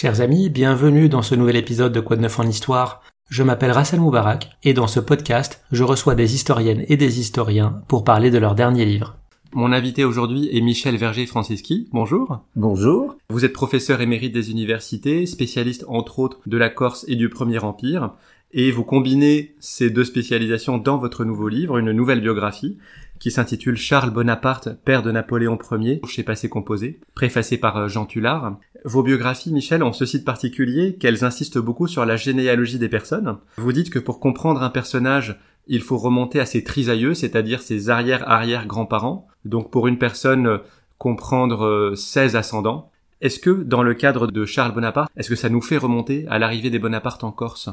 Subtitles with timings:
[0.00, 3.02] Chers amis, bienvenue dans ce nouvel épisode de Quoi de neuf en histoire.
[3.30, 7.82] Je m'appelle Rassel Moubarak et dans ce podcast, je reçois des historiennes et des historiens
[7.88, 9.16] pour parler de leur dernier livre.
[9.54, 11.88] Mon invité aujourd'hui est Michel Verger-Francischi.
[11.92, 12.44] Bonjour.
[12.54, 13.16] Bonjour.
[13.28, 17.58] Vous êtes professeur émérite des universités, spécialiste entre autres de la Corse et du Premier
[17.58, 18.12] Empire,
[18.52, 22.78] et vous combinez ces deux spécialisations dans votre nouveau livre, une nouvelle biographie,
[23.18, 28.06] qui s'intitule Charles Bonaparte, père de Napoléon Ier, chez Passé Composé, préfacé par euh, Jean
[28.06, 28.58] Tullard.
[28.84, 33.38] Vos biographies, Michel, ont ceci de particulier qu'elles insistent beaucoup sur la généalogie des personnes.
[33.56, 37.90] Vous dites que pour comprendre un personnage, il faut remonter à ses trisaïeux, c'est-à-dire ses
[37.90, 39.26] arrière-arrière-grands-parents.
[39.44, 40.58] Donc pour une personne, euh,
[40.98, 42.90] comprendre 16 euh, ascendants.
[43.20, 46.38] Est-ce que, dans le cadre de Charles Bonaparte, est-ce que ça nous fait remonter à
[46.38, 47.68] l'arrivée des Bonaparte en Corse?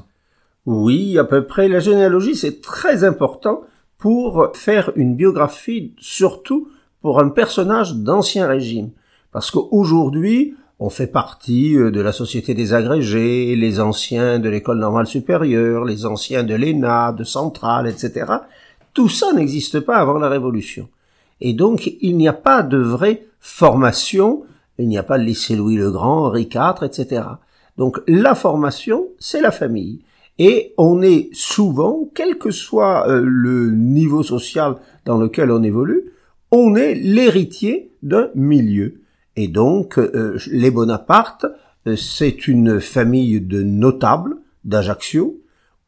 [0.65, 1.67] Oui, à peu près.
[1.67, 3.63] La généalogie, c'est très important
[3.97, 6.69] pour faire une biographie, surtout
[7.01, 8.89] pour un personnage d'ancien régime.
[9.31, 14.79] Parce qu'aujourd'hui, on fait partie euh, de la société des agrégés, les anciens de l'école
[14.79, 18.25] normale supérieure, les anciens de l'ENA, de Centrale, etc.
[18.93, 20.89] Tout ça n'existe pas avant la Révolution.
[21.41, 24.43] Et donc, il n'y a pas de vraie formation,
[24.77, 27.23] il n'y a pas le lycée Louis le Grand, Henri IV, etc.
[27.77, 29.99] Donc, la formation, c'est la famille.
[30.37, 36.11] Et on est souvent, quel que soit euh, le niveau social dans lequel on évolue,
[36.51, 39.01] on est l'héritier d'un milieu.
[39.37, 41.45] Et donc, euh, les Bonaparte,
[41.87, 45.39] euh, c'est une famille de notables d'Ajaccio.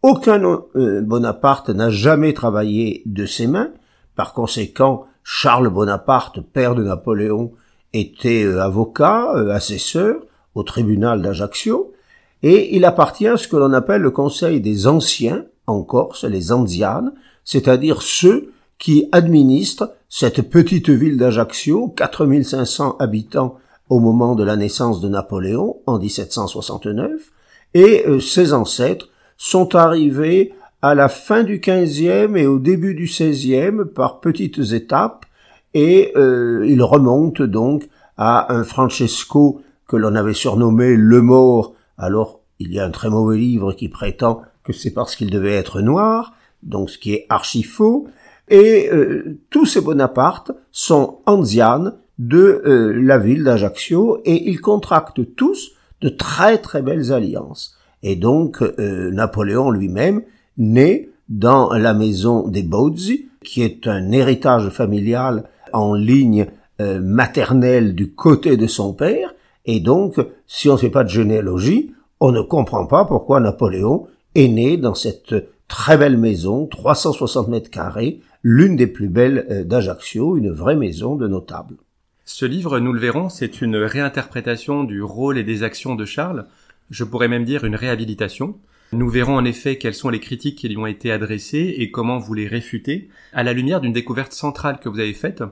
[0.04, 0.62] Aucun
[1.02, 3.72] Bonaparte n'a jamais travaillé de ses mains.
[4.16, 7.52] Par conséquent, Charles Bonaparte, père de Napoléon,
[7.94, 10.22] était avocat, assesseur
[10.54, 11.94] au tribunal d'Ajaccio
[12.44, 16.52] et il appartient à ce que l'on appelle le Conseil des Anciens, en Corse, les
[16.52, 17.14] Anzianes,
[17.44, 23.58] c'est-à-dire ceux qui administrent cette petite ville d'Ajaccio, 4500 habitants
[23.90, 27.32] au moment de la naissance de Napoléon, en 1769,
[27.74, 33.06] et euh, ses ancêtres sont arrivés à la fin du XVe et au début du
[33.06, 35.26] XVIe par petites étapes,
[35.74, 42.42] et euh, ils remontent donc à un Francesco que l'on avait surnommé le mort alors
[42.60, 45.82] il y a un très mauvais livre qui prétend que c'est parce qu'il devait être
[45.82, 48.08] noir, donc ce qui est archi faux,
[48.50, 55.36] et euh, tous ces Bonapartes sont anzianes de euh, la ville d'Ajaccio, et ils contractent
[55.36, 55.72] tous
[56.02, 57.78] de très très belles alliances.
[58.04, 60.22] Et donc euh, Napoléon lui-même
[60.58, 65.44] naît dans la maison des Bozzi, qui est un héritage familial
[65.74, 66.48] en ligne
[66.80, 69.34] maternelle du côté de son père,
[69.68, 70.16] et donc,
[70.48, 74.78] si on ne fait pas de généalogie, on ne comprend pas pourquoi Napoléon est né
[74.78, 75.36] dans cette
[75.68, 81.16] très belle maison, 360 mètres carrés, l'une des plus belles euh, d'Ajaccio, une vraie maison
[81.16, 81.76] de notable.
[82.24, 86.46] Ce livre, nous le verrons, c'est une réinterprétation du rôle et des actions de Charles,
[86.90, 88.56] je pourrais même dire une réhabilitation.
[88.94, 92.20] Nous verrons en effet quelles sont les critiques qui lui ont été adressées et comment
[92.20, 95.44] vous les réfutez, à la lumière d'une découverte centrale que vous avez faite.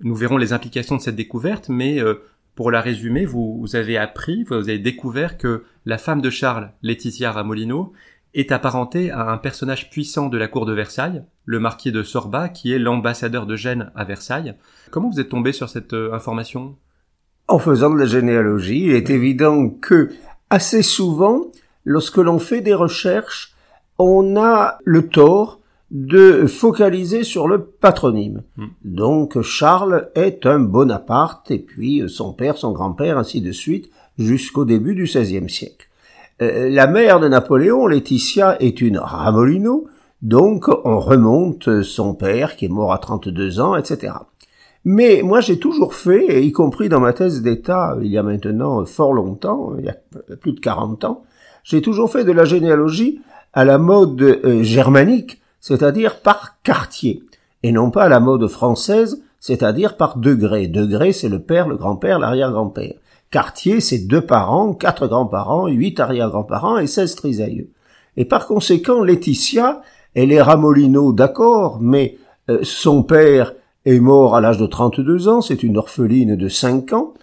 [0.00, 2.22] Nous verrons les implications de cette découverte, mais euh,
[2.54, 7.32] pour la résumer, vous, avez appris, vous avez découvert que la femme de Charles, Laetitia
[7.32, 7.92] Ramolino,
[8.34, 12.48] est apparentée à un personnage puissant de la cour de Versailles, le marquis de Sorba,
[12.48, 14.54] qui est l'ambassadeur de Gênes à Versailles.
[14.90, 16.76] Comment vous êtes tombé sur cette euh, information?
[17.48, 20.10] En faisant de la généalogie, il est évident que
[20.50, 21.46] assez souvent,
[21.84, 23.54] lorsque l'on fait des recherches,
[23.98, 25.60] on a le tort
[25.92, 28.42] de focaliser sur le patronyme.
[28.56, 28.68] Hmm.
[28.82, 34.64] Donc Charles est un Bonaparte, et puis son père, son grand-père, ainsi de suite, jusqu'au
[34.64, 35.88] début du XVIe siècle.
[36.40, 39.86] Euh, la mère de Napoléon, Laetitia, est une Ramolino,
[40.22, 44.14] donc on remonte son père qui est mort à 32 ans, etc.
[44.84, 48.84] Mais moi j'ai toujours fait, y compris dans ma thèse d'État il y a maintenant
[48.84, 49.96] fort longtemps, il y a
[50.40, 51.22] plus de 40 ans,
[51.64, 53.20] j'ai toujours fait de la généalogie
[53.52, 57.22] à la mode euh, germanique, c'est-à-dire par quartier,
[57.62, 60.66] et non pas à la mode française, c'est-à-dire par degré.
[60.66, 62.94] Degré, c'est le père, le grand-père, l'arrière-grand-père.
[63.30, 67.70] Quartier, c'est deux parents, quatre grands-parents, huit arrière-grands-parents et seize trisaïeux.
[68.16, 69.80] Et par conséquent, Laetitia,
[70.14, 72.18] elle est Ramolino, d'accord, mais
[72.50, 73.54] euh, son père
[73.86, 77.14] est mort à l'âge de 32 ans, c'est une orpheline de 5 ans,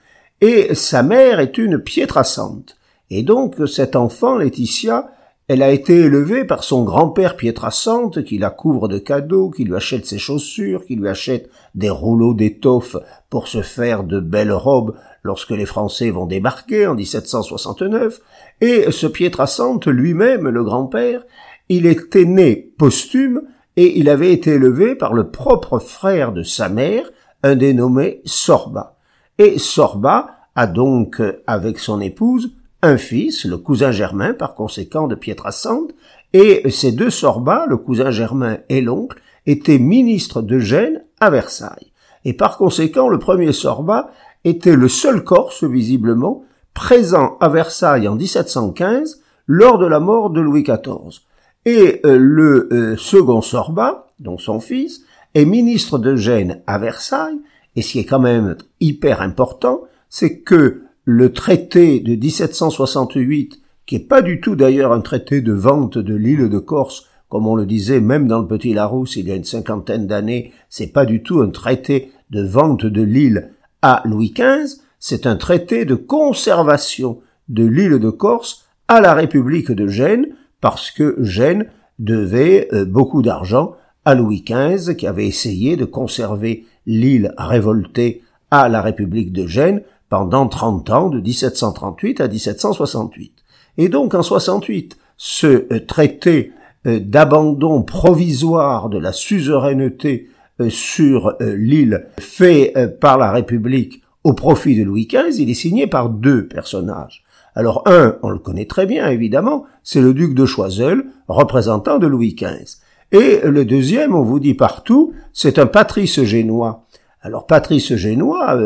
[0.42, 2.78] et sa mère est une Pietrasante.
[3.10, 5.12] Et donc, cet enfant, Laetitia,
[5.50, 9.76] elle a été élevée par son grand-père Pietrasante qui la couvre de cadeaux, qui lui
[9.76, 12.96] achète ses chaussures, qui lui achète des rouleaux d'étoffe
[13.32, 18.22] pour se faire de belles robes lorsque les Français vont débarquer en 1769,
[18.62, 21.24] et ce Pietrasante lui-même, le grand-père,
[21.68, 23.42] il était né posthume
[23.76, 27.10] et il avait été élevé par le propre frère de sa mère,
[27.42, 28.98] un dénommé Sorba.
[29.40, 35.16] Et Sorba a donc, avec son épouse, un fils, le cousin germain par conséquent de
[35.16, 35.88] Pietrasant,
[36.34, 41.92] et ces deux sorbats, le cousin germain et l'oncle, étaient ministres de Gênes à Versailles.
[42.26, 44.12] Et par conséquent, le premier sorbat
[44.44, 46.44] était le seul Corse, visiblement,
[46.74, 51.22] présent à Versailles en 1715, lors de la mort de Louis XIV.
[51.66, 55.02] Et euh, le euh, second sorbat, donc son fils,
[55.34, 57.40] est ministre de Gênes à Versailles,
[57.76, 63.96] et ce qui est quand même hyper important, c'est que le traité de 1768, qui
[63.96, 67.56] est pas du tout d'ailleurs un traité de vente de l'île de Corse, comme on
[67.56, 71.06] le disait même dans le Petit Larousse il y a une cinquantaine d'années, c'est pas
[71.06, 73.50] du tout un traité de vente de l'île.
[73.82, 79.72] À Louis XV, c'est un traité de conservation de l'île de Corse à la République
[79.72, 80.28] de Gênes,
[80.62, 81.66] parce que Gênes
[81.98, 83.74] devait euh, beaucoup d'argent
[84.06, 88.22] à Louis XV, qui avait essayé de conserver l'île révoltée
[88.52, 93.34] à la République de Gênes pendant 30 ans, de 1738 à 1768.
[93.78, 96.54] Et donc en 68, ce euh, traité
[96.88, 100.30] euh, d'abandon provisoire de la suzeraineté
[100.60, 105.88] euh, sur l'île fait par la République au profit de Louis XV, il est signé
[105.88, 107.24] par deux personnages.
[107.56, 112.08] Alors un, on le connaît très bien évidemment, c'est le duc de Choiseul, représentant de
[112.08, 112.80] Louis XV.
[113.12, 116.86] Et le deuxième, on vous dit partout, c'est un patrice génois.
[117.22, 118.58] Alors patrice génois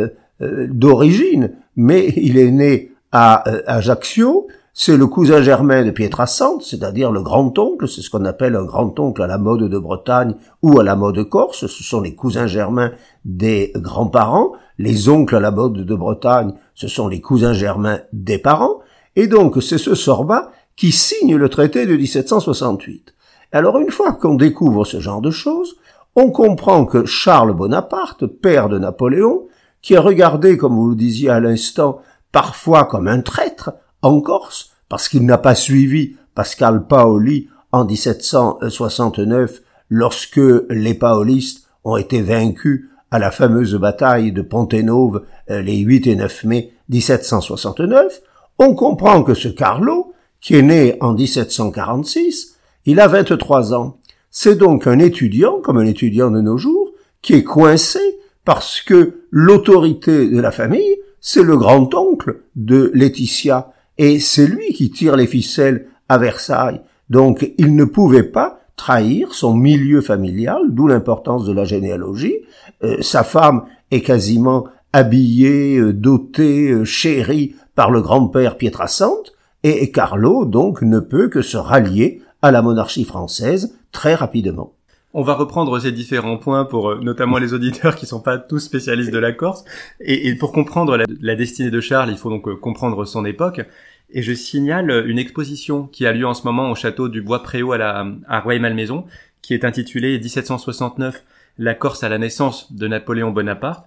[0.69, 7.11] d'origine, mais il est né à euh, Ajaccio, c'est le cousin germain de Pietrasante, c'est-à-dire
[7.11, 10.83] le grand-oncle, c'est ce qu'on appelle un grand-oncle à la mode de Bretagne ou à
[10.83, 12.91] la mode corse, ce sont les cousins germains
[13.23, 18.39] des grands-parents, les oncles à la mode de Bretagne, ce sont les cousins germains des
[18.39, 18.79] parents,
[19.15, 23.13] et donc c'est ce Sorba qui signe le traité de 1768.
[23.51, 25.75] Alors une fois qu'on découvre ce genre de choses,
[26.15, 29.43] on comprend que Charles Bonaparte, père de Napoléon,
[29.83, 32.01] qui est regardé, comme vous le disiez à l'instant,
[32.31, 39.61] parfois comme un traître en Corse, parce qu'il n'a pas suivi Pascal Paoli en 1769
[39.89, 46.07] lorsque les paolistes ont été vaincus à la fameuse bataille de Pontenove euh, les 8
[46.07, 48.21] et 9 mai 1769,
[48.59, 53.97] on comprend que ce Carlo, qui est né en 1746, il a 23 ans.
[54.31, 56.91] C'est donc un étudiant, comme un étudiant de nos jours,
[57.21, 57.99] qui est coincé
[58.45, 64.91] parce que l'autorité de la famille, c'est le grand-oncle de Laetitia, et c'est lui qui
[64.91, 66.81] tire les ficelles à Versailles.
[67.09, 72.37] Donc il ne pouvait pas trahir son milieu familial, d'où l'importance de la généalogie.
[72.83, 79.91] Euh, sa femme est quasiment habillée, euh, dotée, euh, chérie par le grand-père Pietrasante, et
[79.91, 84.73] Carlo donc ne peut que se rallier à la monarchie française très rapidement.
[85.15, 88.59] On va reprendre ces différents points pour euh, notamment les auditeurs qui sont pas tous
[88.59, 89.63] spécialistes de la Corse.
[89.99, 93.61] Et, pour comprendre la, destinée de Charles, il faut donc euh, comprendre son époque.
[94.09, 97.73] Et je signale une exposition qui a lieu en ce moment au château du Bois-Préau
[97.73, 99.05] à, la, à Rueil-Malmaison,
[99.43, 101.23] qui est intitulée 1769,
[101.59, 103.85] la Corse à la naissance de Napoléon Bonaparte.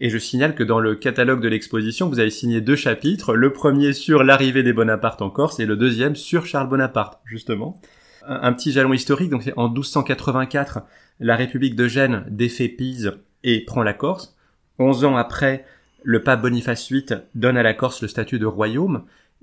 [0.00, 3.52] Et je signale que dans le catalogue de l'exposition, vous avez signé deux chapitres, le
[3.52, 7.80] premier sur l'arrivée des Bonaparte en Corse et le deuxième sur Charles Bonaparte, justement
[8.28, 9.30] un petit jalon historique.
[9.30, 10.80] Donc en 1284,
[11.20, 13.12] la République de Gênes défait Pise
[13.44, 14.36] et prend la Corse.
[14.78, 15.64] Onze ans après,
[16.02, 19.02] le pape Boniface VIII donne à la Corse le statut de royaume.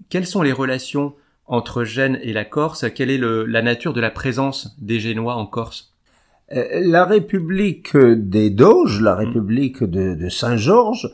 [0.09, 1.13] Quelles sont les relations
[1.47, 2.85] entre Gênes et la Corse?
[2.93, 5.93] Quelle est la nature de la présence des Génois en Corse?
[6.53, 11.09] Euh, La République des Doges, la République de Saint-Georges,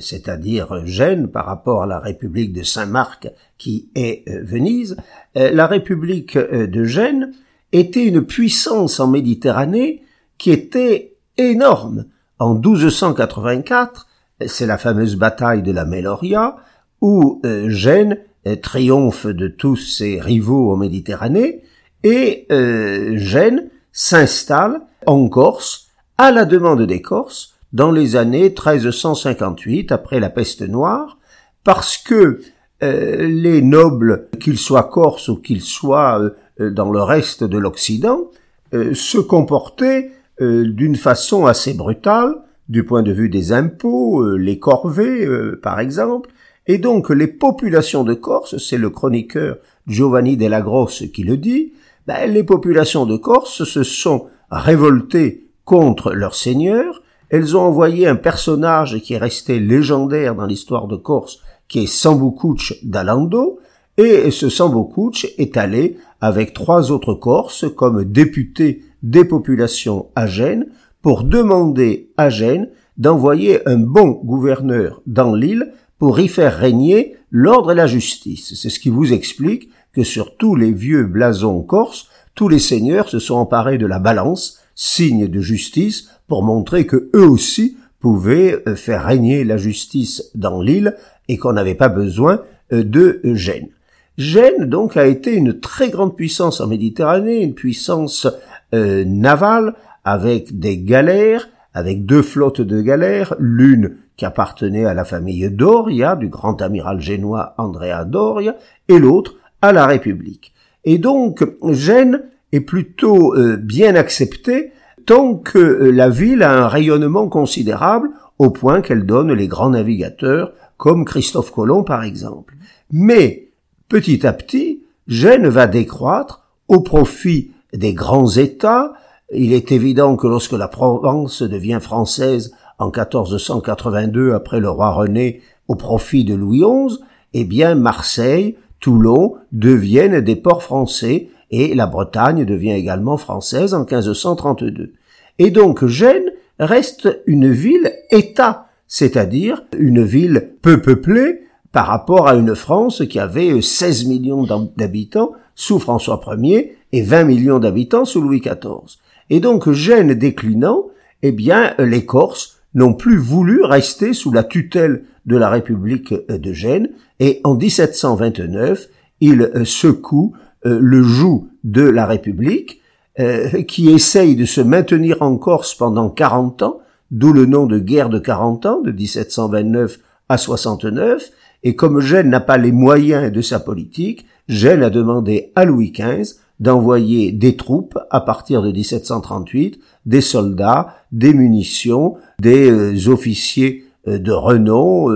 [0.00, 3.28] c'est-à-dire Gênes par rapport à la République de Saint-Marc
[3.58, 4.96] qui est euh, Venise,
[5.36, 7.32] euh, la République de Gênes
[7.72, 10.02] était une puissance en Méditerranée
[10.38, 12.04] qui était énorme.
[12.38, 14.06] En 1284,
[14.46, 16.56] c'est la fameuse bataille de la Meloria,
[17.00, 18.18] où Gênes
[18.62, 21.62] triomphe de tous ses rivaux en Méditerranée,
[22.02, 25.88] et Gênes s'installe en Corse
[26.18, 31.18] à la demande des Corses dans les années 1358 après la peste noire,
[31.64, 32.40] parce que
[32.82, 36.20] euh, les nobles, qu'ils soient corses ou qu'ils soient
[36.60, 38.30] euh, dans le reste de l'Occident,
[38.72, 42.34] euh, se comportaient d'une façon assez brutale
[42.68, 45.28] du point de vue des impôts, les corvées
[45.62, 46.28] par exemple,
[46.66, 51.72] et donc les populations de Corse, c'est le chroniqueur Giovanni della Grosse qui le dit,
[52.08, 58.16] ben, les populations de Corse se sont révoltées contre leur seigneur elles ont envoyé un
[58.16, 63.58] personnage qui est resté légendaire dans l'histoire de Corse, qui est Samboucouch d'Alando,
[63.96, 70.66] et ce Samboucouch est allé avec trois autres Corses comme député des populations à Gênes
[71.02, 77.72] pour demander à Gênes d'envoyer un bon gouverneur dans l'île pour y faire régner l'ordre
[77.72, 78.54] et la justice.
[78.54, 83.08] C'est ce qui vous explique que sur tous les vieux blasons corses, tous les seigneurs
[83.08, 88.62] se sont emparés de la balance, signe de justice, pour montrer que eux aussi pouvaient
[88.68, 90.94] euh, faire régner la justice dans l'île
[91.28, 93.70] et qu'on n'avait pas besoin euh, de Gênes.
[94.18, 98.28] Gênes donc a été une très grande puissance en Méditerranée, une puissance
[98.74, 105.04] euh, navale avec des galères, avec deux flottes de galères, l'une qui appartenait à la
[105.04, 108.54] famille Doria, du grand amiral génois Andrea Doria,
[108.88, 110.52] et l'autre à la République.
[110.84, 112.20] Et donc Gênes
[112.52, 114.73] est plutôt bien acceptée
[115.06, 119.70] tant que euh, la ville a un rayonnement considérable au point qu'elle donne les grands
[119.70, 122.56] navigateurs comme Christophe Colomb par exemple.
[122.90, 123.48] Mais
[123.88, 128.92] petit à petit, Gênes va décroître au profit des grands États.
[129.32, 135.40] Il est évident que lorsque la Provence devient française en 1482 après le roi René
[135.68, 136.98] au profit de Louis XI,
[137.32, 143.84] eh bien Marseille, Toulon deviennent des ports français et la Bretagne devient également française en
[143.84, 144.92] 1532.
[145.38, 152.56] Et donc Gênes reste une ville-État, c'est-à-dire une ville peu peuplée par rapport à une
[152.56, 154.44] France qui avait 16 millions
[154.76, 158.98] d'habitants sous François Ier et 20 millions d'habitants sous Louis XIV.
[159.30, 160.86] Et donc Gênes déclinant,
[161.22, 166.52] eh bien les Corses n'ont plus voulu rester sous la tutelle de la République de
[166.52, 166.88] Gênes
[167.20, 168.88] et en 1729,
[169.20, 172.80] ils secouent euh, le joug de la République,
[173.20, 176.78] euh, qui essaye de se maintenir en Corse pendant 40 ans,
[177.12, 181.30] d'où le nom de guerre de 40 ans, de 1729 à 69,
[181.62, 185.92] et comme Gênes n'a pas les moyens de sa politique, Gênes a demandé à Louis
[185.92, 193.83] XV d'envoyer des troupes à partir de 1738, des soldats, des munitions, des euh, officiers
[194.06, 195.08] de renom,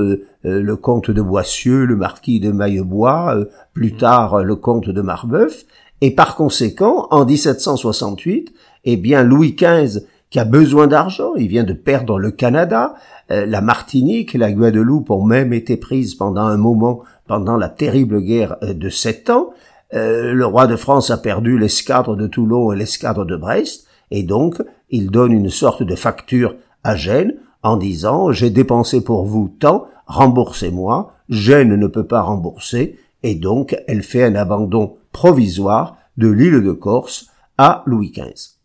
[0.43, 3.37] le comte de Boissieu, le marquis de Maillebois,
[3.75, 5.65] plus tard le comte de Marbeuf,
[6.01, 8.53] et par conséquent, en 1768,
[8.85, 12.95] eh bien Louis XV, qui a besoin d'argent, il vient de perdre le Canada,
[13.31, 18.21] euh, la Martinique, la Guadeloupe ont même été prises pendant un moment, pendant la terrible
[18.21, 19.51] guerre euh, de sept ans,
[19.95, 24.23] euh, le roi de France a perdu l'escadre de Toulon et l'escadre de Brest, et
[24.23, 29.55] donc il donne une sorte de facture à Gênes en disant j'ai dépensé pour vous
[29.59, 36.29] tant, remboursez-moi, Gênes ne peut pas rembourser, et donc elle fait un abandon provisoire de
[36.29, 37.27] l'île de Corse
[37.59, 38.59] à Louis XV.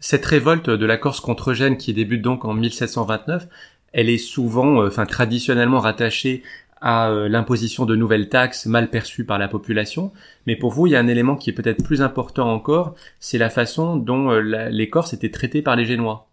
[0.00, 3.48] Cette révolte de la Corse contre Gênes qui débute donc en 1729,
[3.92, 6.42] elle est souvent, euh, enfin traditionnellement rattachée
[6.80, 10.12] à euh, l'imposition de nouvelles taxes mal perçues par la population.
[10.46, 13.38] Mais pour vous, il y a un élément qui est peut-être plus important encore, c'est
[13.38, 16.27] la façon dont euh, les Corses étaient traités par les Génois.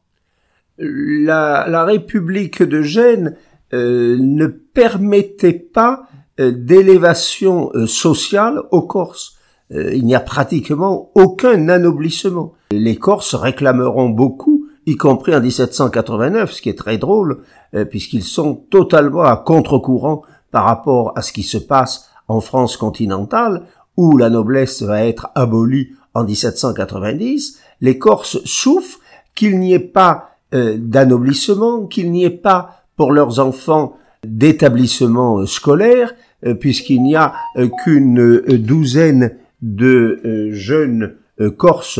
[0.78, 3.36] La, la République de Gênes
[3.72, 9.38] ne permettait pas euh, d'élévation euh, sociale aux Corses.
[9.72, 12.52] Euh, il n'y a pratiquement aucun anoblissement.
[12.72, 17.42] Les Corses réclameront beaucoup, y compris en 1789, ce qui est très drôle,
[17.90, 23.64] puisqu'ils sont totalement à contre-courant par rapport à ce qui se passe en France continentale,
[23.98, 27.60] où la noblesse va être abolie en 1790.
[27.82, 29.00] Les Corses souffrent
[29.36, 36.14] qu'il n'y ait pas d'anoblissement, qu'il n'y ait pas pour leurs enfants d'établissements scolaires,
[36.46, 41.16] euh, puisqu'il n'y a euh, qu'une euh, douzaine de jeunes
[41.58, 42.00] Corses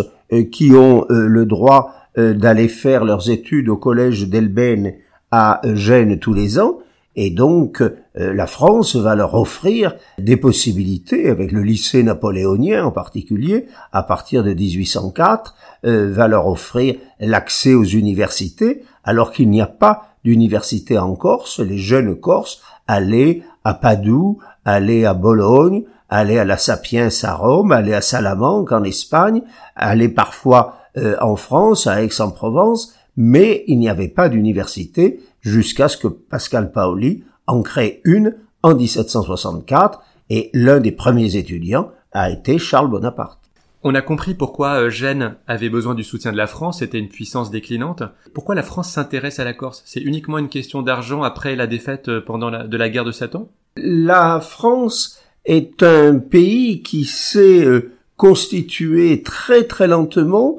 [0.52, 4.94] qui ont le droit d'aller faire leurs études au collège d'Elben
[5.32, 6.80] à Gênes tous les ans,
[7.16, 7.84] et donc
[8.16, 14.44] la France va leur offrir des possibilités, avec le lycée napoléonien en particulier, à partir
[14.44, 21.16] de 1804, va leur offrir l'accès aux universités, alors qu'il n'y a pas d'université en
[21.16, 27.34] Corse, les jeunes Corses allaient à Padoue, aller à Bologne, aller à la Sapiens à
[27.34, 29.42] Rome, aller à Salamanque en Espagne,
[29.76, 35.96] aller parfois euh, en France, à Aix-en-Provence, mais il n'y avait pas d'université jusqu'à ce
[35.96, 42.58] que Pascal Paoli en crée une en 1764 et l'un des premiers étudiants a été
[42.58, 43.40] Charles Bonaparte.
[43.84, 47.10] On a compris pourquoi euh, Gênes avait besoin du soutien de la France, c'était une
[47.10, 48.02] puissance déclinante.
[48.34, 49.84] Pourquoi la France s'intéresse à la Corse?
[49.86, 53.12] C'est uniquement une question d'argent après la défaite euh, pendant la, de la guerre de
[53.12, 53.48] Satan
[53.78, 60.58] La France est un pays qui s'est euh, constitué très très lentement.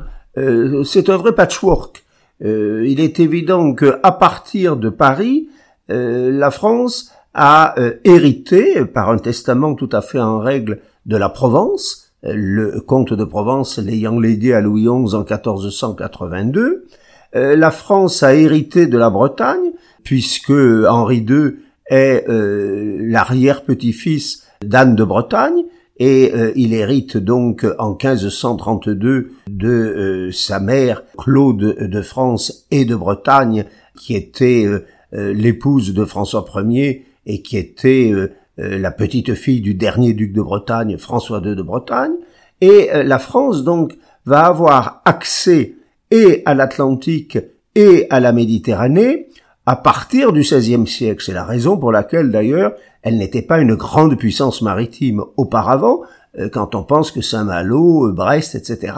[0.84, 2.05] c'est un vrai patchwork.
[2.40, 5.48] Il est évident que à partir de Paris,
[5.88, 7.74] la France a
[8.04, 13.24] hérité par un testament tout à fait en règle de la Provence, le comte de
[13.24, 16.86] Provence l'ayant légué à Louis XI en 1482.
[17.34, 21.56] Euh, la France a hérité de la Bretagne, puisque Henri II
[21.88, 25.64] est l'arrière-petit-fils d'Anne de Bretagne,
[25.98, 33.64] et il hérite donc en 1532 de sa mère Claude de France et de Bretagne
[33.98, 34.66] qui était
[35.12, 38.12] l'épouse de François Ier et qui était
[38.58, 42.12] la petite fille du dernier duc de Bretagne François II de Bretagne
[42.60, 45.76] et la France donc va avoir accès
[46.10, 47.38] et à l'Atlantique
[47.74, 49.28] et à la Méditerranée
[49.66, 51.22] à partir du XVIe siècle.
[51.24, 52.72] C'est la raison pour laquelle d'ailleurs
[53.06, 56.00] elle n'était pas une grande puissance maritime auparavant,
[56.40, 58.94] euh, quand on pense que Saint-Malo, euh, Brest, etc.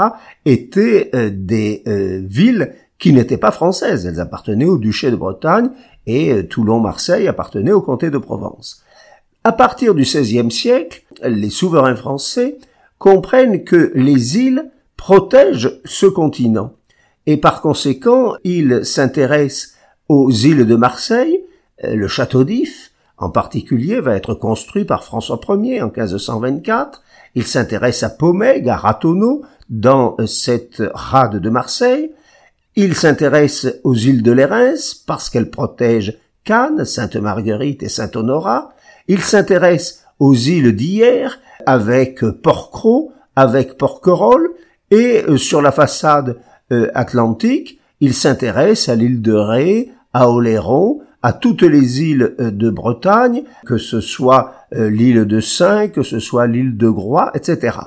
[0.46, 1.82] étaient euh, des
[2.26, 4.06] villes qui n'étaient pas françaises.
[4.06, 5.68] Elles appartenaient au duché de Bretagne
[6.06, 8.82] et Toulon-Marseille appartenait au comté de Provence.
[9.44, 12.56] À partir du XVIe siècle, les souverains français
[12.96, 16.72] comprennent que les îles protègent ce continent
[17.26, 19.74] et par conséquent, ils s'intéressent
[20.08, 21.42] aux îles de Marseille,
[21.84, 22.87] le château d'If,
[23.18, 27.02] en particulier, va être construit par François Ier en 1524.
[27.34, 32.12] Il s'intéresse à Pomègue, à Ratonneau, dans euh, cette rade de Marseille.
[32.76, 34.74] Il s'intéresse aux îles de Lérins
[35.06, 38.70] parce qu'elles protègent Cannes, Sainte-Marguerite et Saint-Honorat.
[39.08, 44.50] Il s'intéresse aux îles d'hier avec Porquerolles, avec Porquerolles,
[44.90, 46.38] et euh, sur la façade
[46.72, 52.50] euh, atlantique, il s'intéresse à l'île de Ré, à Oléron, à toutes les îles euh,
[52.50, 57.30] de Bretagne, que ce soit euh, l'île de Saint, que ce soit l'île de Groix,
[57.34, 57.78] etc.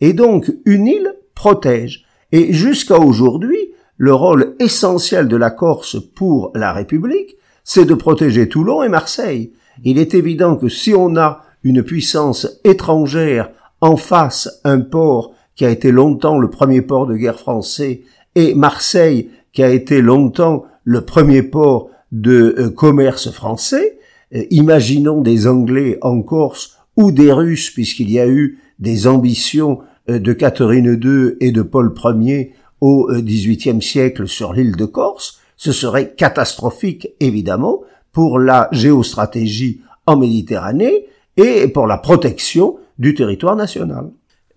[0.00, 2.04] Et donc, une île protège.
[2.32, 8.48] Et jusqu'à aujourd'hui, le rôle essentiel de la Corse pour la République, c'est de protéger
[8.48, 9.52] Toulon et Marseille.
[9.84, 15.64] Il est évident que si on a une puissance étrangère en face un port qui
[15.64, 18.02] a été longtemps le premier port de guerre français
[18.34, 23.98] et Marseille, qui a été longtemps le premier port de euh, commerce français,
[24.34, 29.80] euh, imaginons des Anglais en Corse ou des Russes, puisqu'il y a eu des ambitions
[30.08, 35.40] euh, de Catherine II et de Paul Ier au XVIIIe siècle sur l'île de Corse,
[35.56, 43.54] ce serait catastrophique, évidemment, pour la géostratégie en Méditerranée et pour la protection du territoire
[43.54, 44.10] national.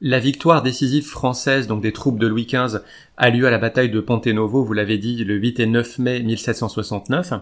[0.08, 2.82] La victoire décisive française, donc des troupes de Louis XV,
[3.18, 5.98] a lieu à la bataille de Ponte Novo, vous l'avez dit, le 8 et 9
[5.98, 7.34] mai 1769.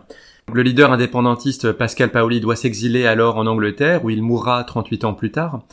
[0.53, 5.13] Le leader indépendantiste Pascal Paoli doit s'exiler alors en Angleterre, où il mourra 38 ans
[5.13, 5.63] plus tard.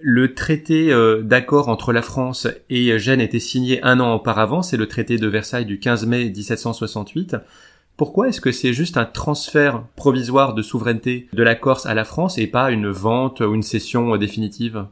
[0.00, 4.76] Le traité euh, d'accord entre la France et Gênes était signé un an auparavant, c'est
[4.76, 7.36] le traité de Versailles du 15 mai 1768.
[7.96, 12.04] Pourquoi est-ce que c'est juste un transfert provisoire de souveraineté de la Corse à la
[12.04, 14.86] France et pas une vente ou une cession définitive?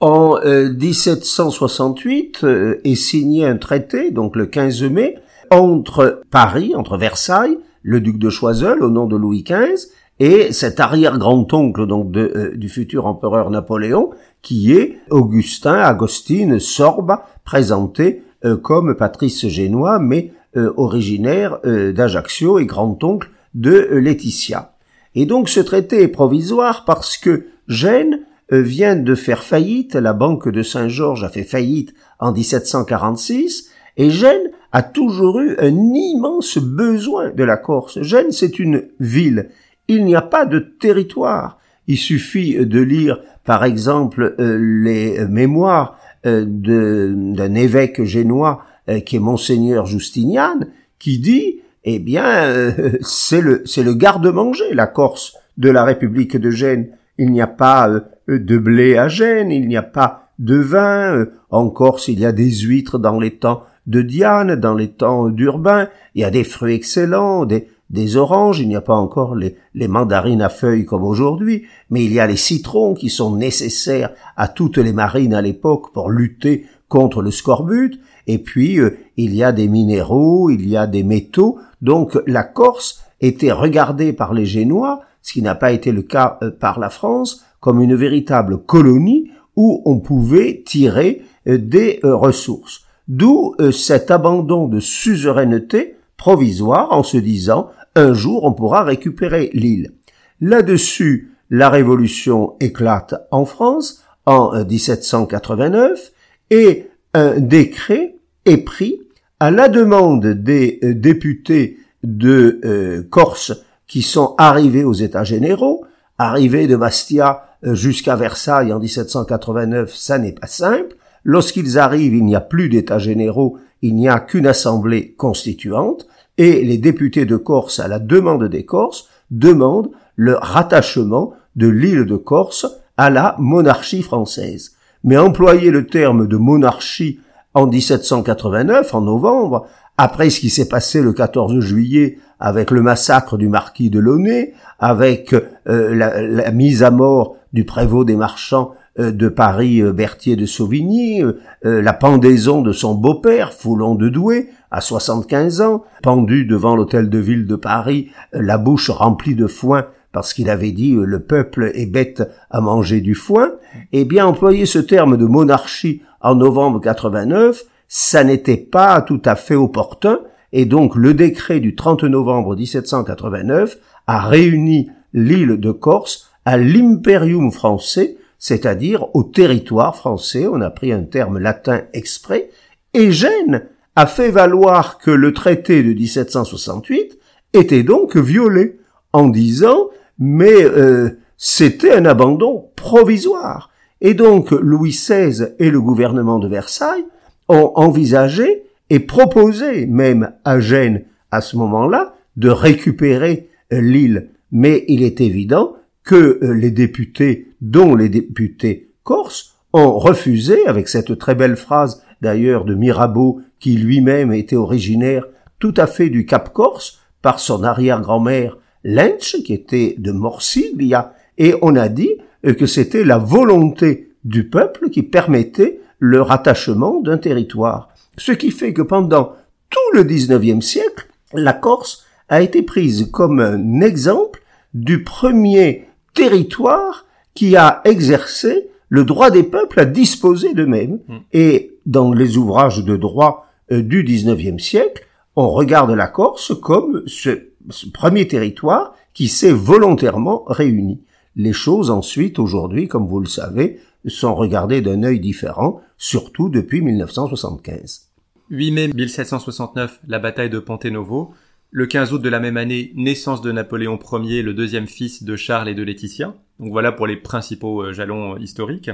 [0.00, 5.16] En 1768 euh, euh, est signé un traité, donc le 15 mai,
[5.50, 10.80] entre Paris, entre Versailles, le duc de Choiseul au nom de Louis XV, et cet
[10.80, 14.10] arrière-grand-oncle donc euh, du futur empereur Napoléon,
[14.42, 18.22] qui est Augustin Agostine Sorba, présenté
[18.62, 24.72] comme patrice génois, mais originaire d'Ajaccio et grand-oncle de Laetitia.
[25.14, 30.48] Et donc ce traité est provisoire parce que Gênes vient de faire faillite, la banque
[30.48, 37.30] de Saint-Georges a fait faillite en 1746, et Gênes a toujours eu un immense besoin
[37.30, 38.00] de la Corse.
[38.02, 39.48] Gênes, c'est une ville.
[39.88, 41.58] Il n'y a pas de territoire.
[41.86, 48.64] Il suffit de lire, par exemple, euh, les mémoires euh, d'un évêque génois
[49.06, 50.58] qui est monseigneur Justinian,
[50.98, 56.50] qui dit, eh bien, c'est le, c'est le garde-manger, la Corse de la République de
[56.50, 56.88] Gênes.
[57.20, 61.14] Il n'y a pas euh, de blé à Gênes, il n'y a pas de vin,
[61.14, 64.88] euh, en Corse il y a des huîtres dans les temps de Diane, dans les
[64.88, 69.34] temps d'Urbain, il y a des fruits excellents, des, oranges, il n'y a pas encore
[69.34, 73.36] les, les mandarines à feuilles comme aujourd'hui, mais il y a les citrons qui sont
[73.36, 78.96] nécessaires à toutes les marines à l'époque pour lutter contre le scorbut, et puis euh,
[79.18, 84.14] il y a des minéraux, il y a des métaux, donc la Corse était regardée
[84.14, 87.94] par les Génois, ce qui n'a pas été le cas par la France, comme une
[87.94, 92.82] véritable colonie où on pouvait tirer euh, des euh, ressources.
[93.08, 99.50] D'où euh, cet abandon de suzeraineté provisoire en se disant un jour on pourra récupérer
[99.52, 99.92] l'île.
[100.40, 106.12] Là-dessus, la révolution éclate en France en 1789
[106.50, 109.00] et un décret est pris
[109.40, 115.84] à la demande des députés de Corse qui sont arrivés aux États généraux,
[116.16, 120.94] arrivés de Bastia euh, jusqu'à Versailles en 1789, ça n'est pas simple.
[121.24, 126.06] Lorsqu'ils arrivent, il n'y a plus d'états généraux, il n'y a qu'une assemblée constituante,
[126.38, 132.06] et les députés de Corse, à la demande des Corses, demandent le rattachement de l'île
[132.06, 134.76] de Corse à la monarchie française.
[135.02, 137.18] Mais employer le terme de monarchie
[137.54, 143.36] en 1789, en novembre, après ce qui s'est passé le 14 juillet avec le massacre
[143.36, 149.12] du marquis de Launay, avec euh, la, mise à mort du prévôt des marchands euh,
[149.12, 151.22] de Paris, euh, Berthier de Sauvigny,
[151.62, 157.18] la pendaison de son beau-père, Foulon de Douai, à 75 ans, pendu devant l'hôtel de
[157.18, 161.86] ville de Paris, la bouche remplie de foin parce qu'il avait dit le peuple est
[161.86, 163.52] bête à manger du foin,
[163.92, 169.36] eh bien employer ce terme de monarchie en novembre 89, ça n'était pas tout à
[169.36, 170.20] fait opportun,
[170.52, 177.52] et donc le décret du 30 novembre 1789 a réuni l'île de Corse à l'imperium
[177.52, 182.50] français, c'est-à-dire au territoire français, on a pris un terme latin exprès,
[182.94, 183.64] et Gênes
[183.96, 187.18] a fait valoir que le traité de 1768
[187.52, 188.78] était donc violé,
[189.12, 189.88] en disant
[190.20, 193.70] mais euh, c'était un abandon provisoire.
[194.02, 197.06] Et donc Louis XVI et le gouvernement de Versailles
[197.48, 204.30] ont envisagé et proposé même à Gênes à ce moment-là de récupérer euh, l'île.
[204.52, 210.88] Mais il est évident que euh, les députés, dont les députés corses, ont refusé, avec
[210.88, 215.24] cette très belle phrase d'ailleurs de Mirabeau, qui lui-même était originaire
[215.58, 221.54] tout à fait du Cap Corse, par son arrière-grand-mère Lynch, qui était de Morsiglia, et
[221.62, 227.18] on a dit euh, que c'était la volonté du peuple qui permettait le rattachement d'un
[227.18, 227.89] territoire.
[228.16, 229.34] Ce qui fait que pendant
[229.68, 234.42] tout le XIXe siècle, la Corse a été prise comme un exemple
[234.74, 240.98] du premier territoire qui a exercé le droit des peuples à disposer d'eux-mêmes.
[241.08, 241.18] Hmm.
[241.32, 247.02] Et dans les ouvrages de droit euh, du XIXe siècle, on regarde la Corse comme
[247.06, 251.00] ce ce premier territoire qui s'est volontairement réuni.
[251.36, 256.80] Les choses ensuite, aujourd'hui, comme vous le savez, sont regardées d'un œil différent, surtout depuis
[256.80, 258.08] 1975.
[258.48, 261.34] 8 mai 1769, la bataille de Pantenovo.
[261.70, 265.36] Le 15 août de la même année, naissance de Napoléon Ier, le deuxième fils de
[265.36, 266.34] Charles et de Laetitia.
[266.58, 268.90] Donc voilà pour les principaux euh, jalons euh, historiques.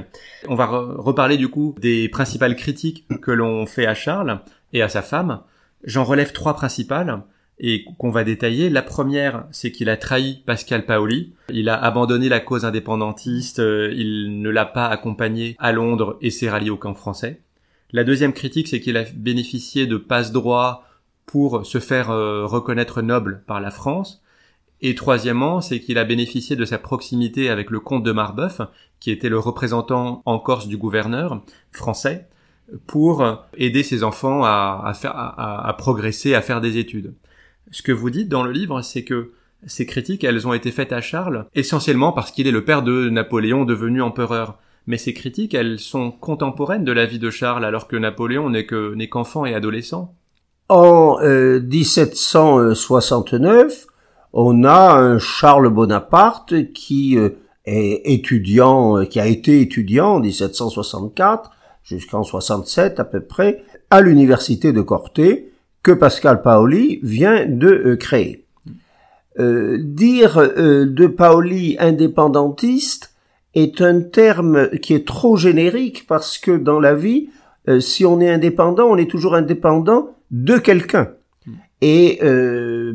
[0.47, 4.41] On va reparler du coup des principales critiques que l'on fait à Charles
[4.73, 5.39] et à sa femme.
[5.83, 7.23] J'en relève trois principales
[7.59, 8.69] et qu'on va détailler.
[8.69, 11.33] La première, c'est qu'il a trahi Pascal Paoli.
[11.49, 16.29] Il a abandonné la cause indépendantiste, euh, il ne l'a pas accompagné à Londres et
[16.29, 17.41] s'est rallié au camp français.
[17.91, 20.83] La deuxième critique, c'est qu'il a bénéficié de passe-droit
[21.25, 24.21] pour se faire euh, reconnaître noble par la France.
[24.81, 28.61] Et troisièmement, c'est qu'il a bénéficié de sa proximité avec le comte de Marbeuf,
[28.99, 31.41] qui était le représentant en Corse du gouverneur
[31.71, 32.27] français,
[32.85, 37.13] pour aider ses enfants à, faire, à progresser, à faire des études
[37.71, 39.31] ce que vous dites dans le livre, c'est que
[39.65, 43.09] ces critiques, elles ont été faites à Charles, essentiellement parce qu'il est le père de
[43.09, 44.59] Napoléon devenu empereur.
[44.85, 48.65] Mais ces critiques, elles sont contemporaines de la vie de Charles, alors que Napoléon n'est
[48.65, 50.15] que n'est qu'enfant et adolescent.
[50.69, 53.69] En 1769, euh,
[54.33, 57.29] on a un Charles Bonaparte qui euh,
[57.65, 61.51] est étudiant, euh, qui a été étudiant en 1764
[61.83, 65.53] jusqu'en 67 à peu près à l'université de Corté
[65.87, 68.43] que Pascal Paoli vient de euh, créer.
[69.39, 73.13] Euh, dire euh, de Paoli indépendantiste
[73.55, 77.29] est un terme qui est trop générique parce que dans la vie,
[77.79, 81.13] si on est indépendant, on est toujours indépendant de quelqu'un.
[81.81, 82.19] Et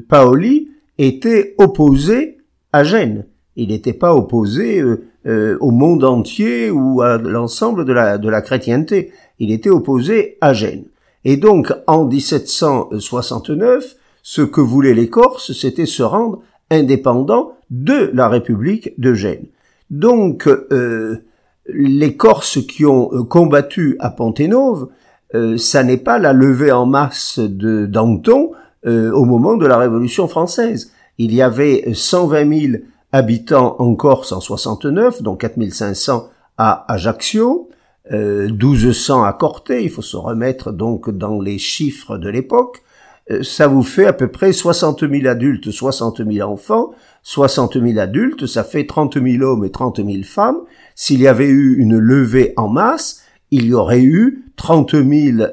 [0.09, 2.39] Paoli était opposé
[2.73, 3.27] à Gênes.
[3.57, 4.83] Il n'était pas opposé
[5.25, 9.13] au monde entier ou à l'ensemble de la, de la chrétienté.
[9.41, 10.85] Il était opposé à Gênes.
[11.25, 18.29] Et donc, en 1769, ce que voulaient les Corses, c'était se rendre indépendants de la
[18.29, 19.47] République de Gênes.
[19.91, 21.25] Donc, euh,
[21.67, 24.89] les Corses qui ont euh, combattu à Ponténove,
[25.35, 28.53] euh, ça n'est pas la levée en masse de Danton
[28.85, 30.91] au moment de la Révolution française.
[31.17, 32.83] Il y avait 120 000
[33.13, 37.69] habitants en Corse en 69, dont 4500 à Ajaccio,
[38.11, 42.83] 1200 euh, à Corté, il faut se remettre donc dans les chiffres de l'époque,
[43.31, 46.91] euh, ça vous fait à peu près 60 000 adultes, 60 000 enfants,
[47.23, 50.59] 60 000 adultes, ça fait 30 000 hommes et 30 000 femmes.
[50.95, 55.07] S'il y avait eu une levée en masse, il y aurait eu 30 000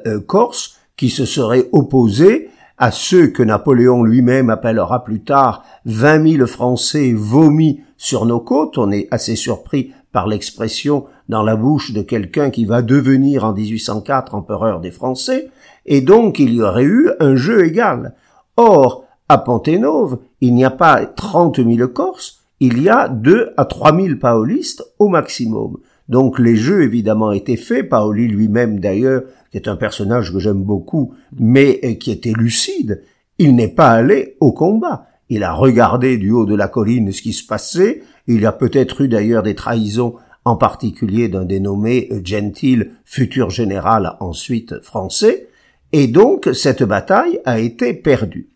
[0.06, 6.36] euh, Corses qui se seraient opposés à ceux que Napoléon lui-même appellera plus tard 20
[6.38, 8.78] 000 Français vomis sur nos côtes.
[8.78, 13.54] On est assez surpris par l'expression dans la bouche de quelqu'un qui va devenir en
[13.54, 15.48] 1804 empereur des Français,
[15.86, 18.14] et donc il y aurait eu un jeu égal.
[18.56, 23.64] Or, à Ponténove, il n'y a pas 30 000 Corses, il y a 2 à
[23.64, 25.78] 3000 paolistes au maximum.
[26.08, 27.88] Donc les jeux évidemment étaient faits.
[27.88, 33.02] Paoli lui-même d'ailleurs, qui est un personnage que j'aime beaucoup, mais euh, qui était lucide,
[33.38, 35.06] il n'est pas allé au combat.
[35.28, 38.02] Il a regardé du haut de la colline ce qui se passait.
[38.26, 44.16] Il a peut-être eu d'ailleurs des trahisons, en particulier d'un dénommé euh, Gentil, futur général
[44.20, 45.48] ensuite français.
[45.92, 48.48] Et donc cette bataille a été perdue.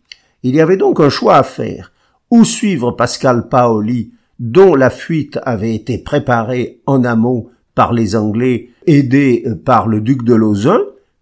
[0.43, 1.91] Il y avait donc un choix à faire.
[2.31, 8.69] Ou suivre Pascal Paoli, dont la fuite avait été préparée en amont par les Anglais,
[8.87, 10.79] aidés euh, par le duc de Lauzun,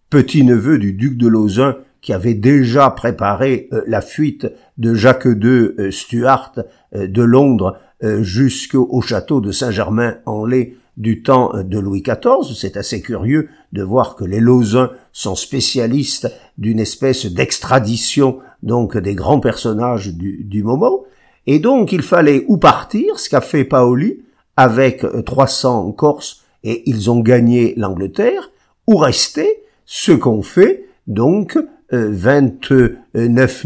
[0.09, 4.47] petit-neveu du duc de Lauzun qui avait déjà préparé euh, la fuite
[4.77, 6.53] de Jacques II euh, Stuart
[6.93, 7.77] de Londres
[8.21, 12.55] jusqu'au château de Saint-Germain-en-Laye du temps de Louis XIV.
[12.55, 19.13] C'est assez curieux de voir que les Lauzuns sont spécialistes d'une espèce d'extradition donc des
[19.13, 21.03] grands personnages du, moment.
[21.45, 24.21] Et donc il fallait ou partir, ce qu'a fait Paoli,
[24.55, 28.51] avec 300 Corses, et ils ont gagné l'Angleterre,
[28.87, 31.57] ou rester, ce qu'ont fait donc
[31.91, 33.65] 29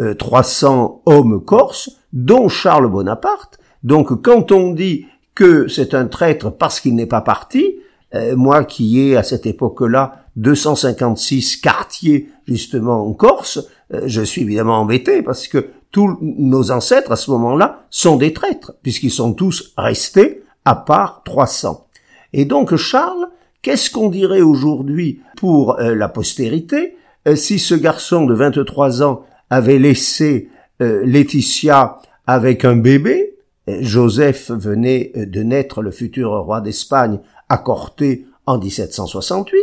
[0.00, 3.58] euh, 300 euh, hommes corses, dont Charles Bonaparte.
[3.82, 7.76] Donc quand on dit que c'est un traître parce qu'il n'est pas parti,
[8.14, 13.68] euh, moi qui ai à cette époque-là 256 quartiers justement en Corse,
[14.04, 18.74] je suis évidemment embêté parce que tous nos ancêtres à ce moment-là sont des traîtres,
[18.82, 21.86] puisqu'ils sont tous restés, à part 300.
[22.32, 23.28] Et donc Charles,
[23.62, 29.22] qu'est-ce qu'on dirait aujourd'hui pour euh, la postérité euh, si ce garçon de 23 ans
[29.50, 30.48] avait laissé
[30.80, 33.29] euh, Laetitia avec un bébé
[33.68, 39.58] Joseph venait de naître le futur roi d'Espagne à Corté en 1768.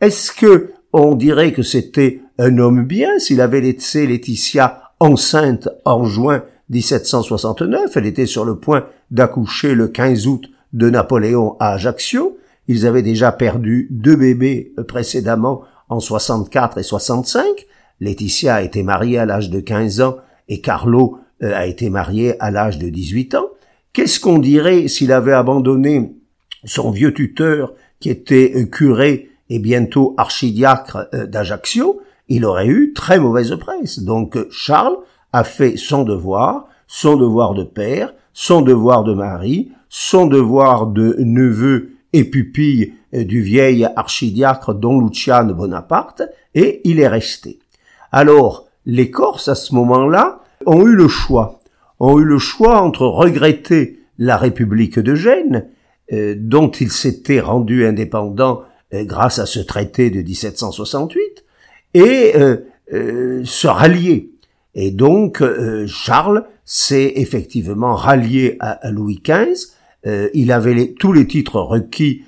[0.00, 6.04] Est-ce que on dirait que c'était un homme bien s'il avait laissé Laetitia enceinte en
[6.04, 7.96] juin 1769.
[7.96, 12.38] Elle était sur le point d'accoucher le 15 août de Napoléon à Ajaccio.
[12.68, 17.44] Ils avaient déjà perdu deux bébés précédemment en 64 et 65.
[18.00, 20.16] Laetitia a été mariée à l'âge de 15 ans
[20.48, 23.48] et Carlo a été marié à l'âge de 18 ans.
[23.92, 26.12] Qu'est-ce qu'on dirait s'il avait abandonné
[26.64, 32.00] son vieux tuteur qui était euh, curé et bientôt archidiacre euh, d'Ajaccio?
[32.28, 34.00] Il aurait eu très mauvaise presse.
[34.00, 34.96] Donc Charles
[35.32, 41.16] a fait son devoir, son devoir de père, son devoir de mari, son devoir de
[41.18, 46.22] neveu et pupille du vieil archidiacre Don Luciano Bonaparte,
[46.54, 47.58] et il est resté.
[48.10, 51.60] Alors, les Corses, à ce moment-là, ont eu le choix.
[52.00, 55.66] Ont eu le choix entre regretter la République de Gênes,
[56.12, 61.44] euh, dont ils s'étaient rendus indépendants euh, grâce à ce traité de 1768,
[61.94, 64.30] et euh, se rallier.
[64.74, 65.42] Et donc
[65.86, 69.70] Charles s'est effectivement rallié à, Louis XV.
[70.34, 72.24] il avait tous les titres requis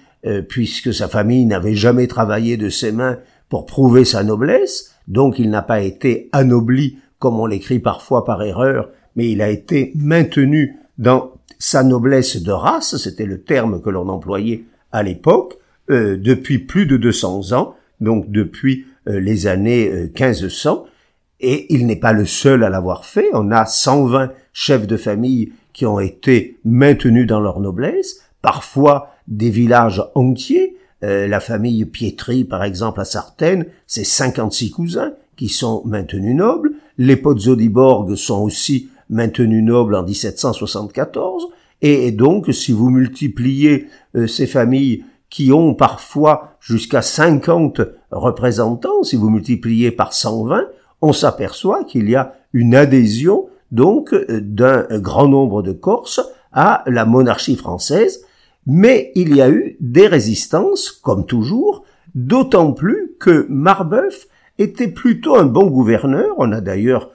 [0.48, 3.18] puisque sa famille n'avait jamais travaillé de ses mains
[3.48, 8.42] pour prouver sa noblesse, donc il n'a pas été anobli comme on l'écrit parfois par
[8.42, 13.90] erreur, mais il a été maintenu dans sa noblesse de race, c'était le terme que
[13.90, 20.84] l'on employait à l'époque, depuis plus de 200 ans, donc depuis euh, les années 1500,
[20.84, 20.90] euh,
[21.38, 23.28] et il n'est pas le seul à l'avoir fait.
[23.34, 29.50] On a 120 chefs de famille qui ont été maintenus dans leur noblesse, parfois des
[29.50, 30.76] villages entiers.
[31.04, 36.72] Euh, la famille Pietri, par exemple, à Sartène, c'est 56 cousins qui sont maintenus nobles.
[36.98, 41.48] Les Pozzo di Borg sont aussi maintenus nobles en 1774.
[41.82, 43.88] Et, donc, si vous multipliez
[44.26, 50.64] ces familles qui ont parfois jusqu'à 50 représentants, si vous multipliez par 120,
[51.02, 56.20] on s'aperçoit qu'il y a une adhésion donc d'un grand nombre de Corses
[56.52, 58.24] à la monarchie française,
[58.66, 64.26] mais il y a eu des résistances, comme toujours, d'autant plus que Marbeuf
[64.58, 67.10] était plutôt un bon gouverneur, on a d'ailleurs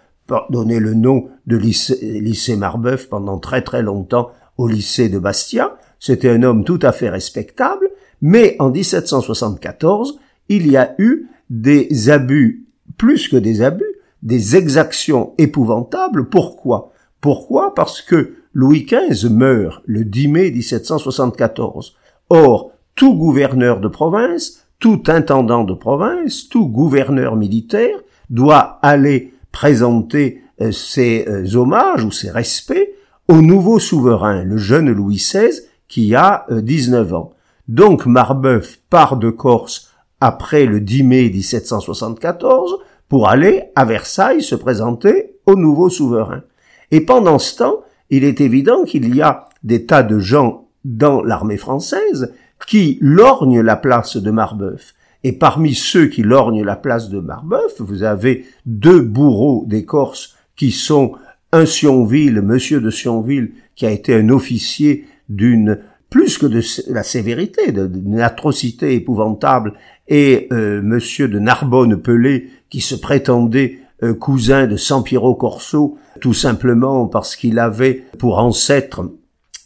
[0.49, 6.29] donné le nom de lycée, Marbeuf pendant très très longtemps au lycée de Bastia, c'était
[6.29, 7.89] un homme tout à fait respectable,
[8.21, 12.65] mais en 1774, il y a eu des abus,
[12.97, 13.83] plus que des abus,
[14.23, 16.29] des exactions épouvantables.
[16.29, 16.91] Pourquoi?
[17.19, 17.73] Pourquoi?
[17.73, 21.95] Parce que Louis XV meurt le 10 mai 1774.
[22.29, 27.97] Or, tout gouverneur de province, tout intendant de province, tout gouverneur militaire
[28.29, 32.89] doit aller présenter euh, ses euh, hommages ou ses respects
[33.29, 35.51] au nouveau souverain, le jeune Louis XVI,
[35.87, 37.31] qui a 19 euh, ans.
[37.67, 44.55] Donc Marbeuf part de Corse après le 10 mai 1774 pour aller à Versailles se
[44.55, 46.41] présenter au nouveau souverain.
[46.89, 51.21] Et pendant ce temps, il est évident qu'il y a des tas de gens dans
[51.21, 52.33] l'armée française
[52.67, 54.93] qui lorgnent la place de Marbeuf.
[55.23, 60.35] Et parmi ceux qui lorgnent la place de Marbeuf, vous avez deux bourreaux des Corses
[60.55, 61.13] qui sont
[61.51, 67.03] un Sionville, monsieur de Sionville, qui a été un officier d'une plus que de la
[67.03, 69.73] sévérité, d'une atrocité épouvantable,
[70.09, 77.07] et euh, monsieur de Narbonne-Pelé, qui se prétendait euh, cousin de Sampiero Corso, tout simplement
[77.07, 79.09] parce qu'il avait pour ancêtre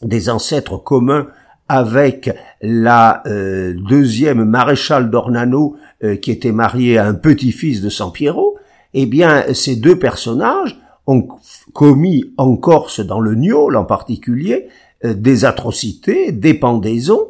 [0.04, 1.28] des ancêtres communs
[1.68, 2.30] avec
[2.62, 5.78] la euh, deuxième maréchale d'Ornano
[6.22, 8.58] qui était mariée à un petit-fils de Sampiero,
[8.94, 11.28] eh bien ces deux personnages ont
[11.74, 14.68] commis en Corse, dans le Niol en particulier,
[15.04, 17.30] euh, des atrocités, des pendaisons,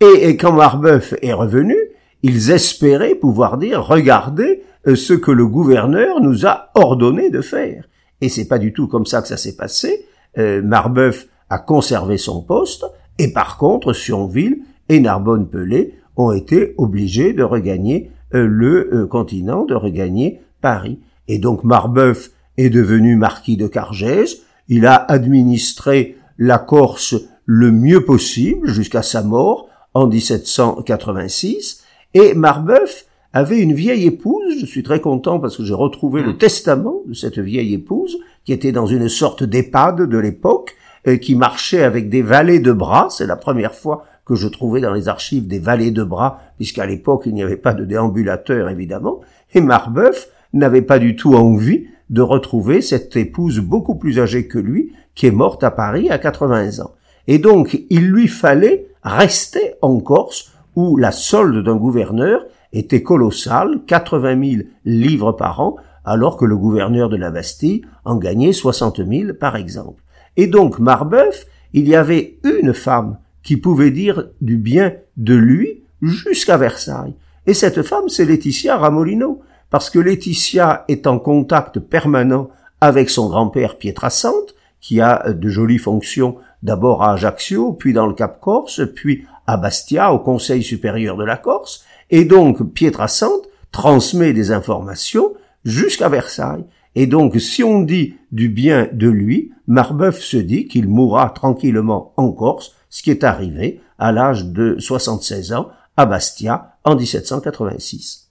[0.00, 1.76] et, quand Marbeuf est revenu,
[2.22, 7.88] ils espéraient pouvoir dire regardez euh, ce que le gouverneur nous a ordonné de faire.
[8.20, 10.06] Et c'est pas du tout comme ça que ça s'est passé.
[10.36, 12.84] Euh, Marbeuf a conservé son poste,
[13.18, 20.40] et par contre, Sionville et Narbonne-Pelé ont été obligés de regagner le continent, de regagner
[20.60, 20.98] Paris.
[21.28, 28.04] Et donc Marbeuf est devenu marquis de Cargèse, il a administré la Corse le mieux
[28.04, 31.82] possible jusqu'à sa mort en 1786,
[32.14, 36.36] et Marbeuf avait une vieille épouse, je suis très content parce que j'ai retrouvé le
[36.38, 40.74] testament de cette vieille épouse, qui était dans une sorte d'EHPAD de l'époque,
[41.06, 44.80] euh, qui marchait avec des valets de bras, c'est la première fois que je trouvais
[44.80, 48.68] dans les archives des valets de bras, puisqu'à l'époque il n'y avait pas de déambulateur
[48.68, 49.20] évidemment,
[49.54, 54.58] et Marbeuf n'avait pas du tout envie de retrouver cette épouse beaucoup plus âgée que
[54.58, 56.92] lui, qui est morte à Paris à 80 ans.
[57.26, 63.80] Et donc, il lui fallait rester en Corse, où la solde d'un gouverneur était colossale,
[63.86, 69.00] 80 000 livres par an, alors que le gouverneur de la Bastille en gagnait 60
[69.08, 70.02] 000 par exemple.
[70.36, 75.82] Et donc, Marbeuf, il y avait une femme qui pouvait dire du bien de lui
[76.02, 77.14] jusqu'à Versailles.
[77.46, 83.28] Et cette femme, c'est Laetitia Ramolino parce que Laetitia est en contact permanent avec son
[83.28, 88.82] grand-père Pietrasante, qui a de jolies fonctions d'abord à Ajaccio, puis dans le Cap Corse,
[88.94, 95.34] puis à Bastia, au Conseil supérieur de la Corse, et donc Pietrasante transmet des informations
[95.64, 96.64] jusqu'à Versailles.
[96.96, 102.14] Et donc, si on dit du bien de lui, Marbeuf se dit qu'il mourra tranquillement
[102.16, 108.30] en Corse, ce qui est arrivé à l'âge de 76 ans à Bastia en 1786.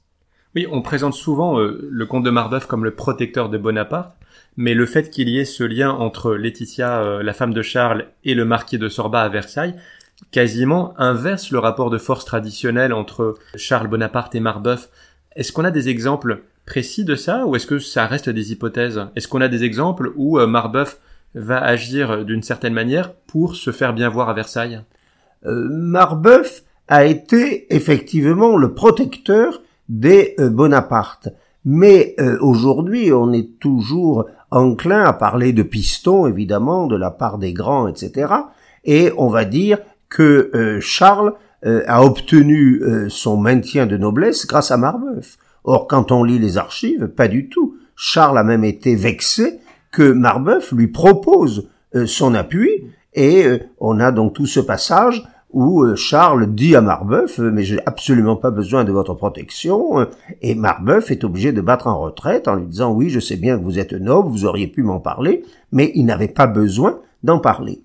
[0.56, 4.15] Oui, on présente souvent euh, le comte de Marbeuf comme le protecteur de Bonaparte,
[4.58, 8.08] mais le fait qu'il y ait ce lien entre Laetitia, euh, la femme de Charles,
[8.23, 9.75] et le marquis de Sorba à Versailles,
[10.32, 14.89] quasiment inverse le rapport de force traditionnel entre Charles Bonaparte et Marbeuf.
[15.36, 19.01] Est-ce qu'on a des exemples précis de ça, ou est-ce que ça reste des hypothèses?
[19.15, 20.99] Est-ce qu'on a des exemples où euh, Marbeuf
[21.36, 24.82] va agir d'une certaine manière pour se faire bien voir à Versailles?
[25.43, 31.30] Marbeuf a été effectivement le protecteur des euh, Bonaparte.
[31.63, 37.38] Mais euh, aujourd'hui, on est toujours enclin à parler de piston, évidemment, de la part
[37.38, 38.34] des grands, etc.
[38.84, 41.34] Et on va dire que euh, Charles
[41.88, 45.39] a obtenu son maintien de noblesse grâce à Marbeuf.
[45.65, 47.75] Or, quand on lit les archives, pas du tout.
[47.95, 49.60] Charles a même été vexé
[49.91, 51.69] que Marbeuf lui propose
[52.06, 53.47] son appui, et
[53.80, 55.23] on a donc tout ce passage
[55.56, 60.01] où euh, Charles dit à Marbeuf euh, mais j'ai absolument pas besoin de votre protection
[60.01, 60.06] euh,
[60.41, 63.58] et Marbeuf est obligé de battre en retraite en lui disant oui je sais bien
[63.58, 67.39] que vous êtes noble vous auriez pu m'en parler mais il n'avait pas besoin d'en
[67.39, 67.82] parler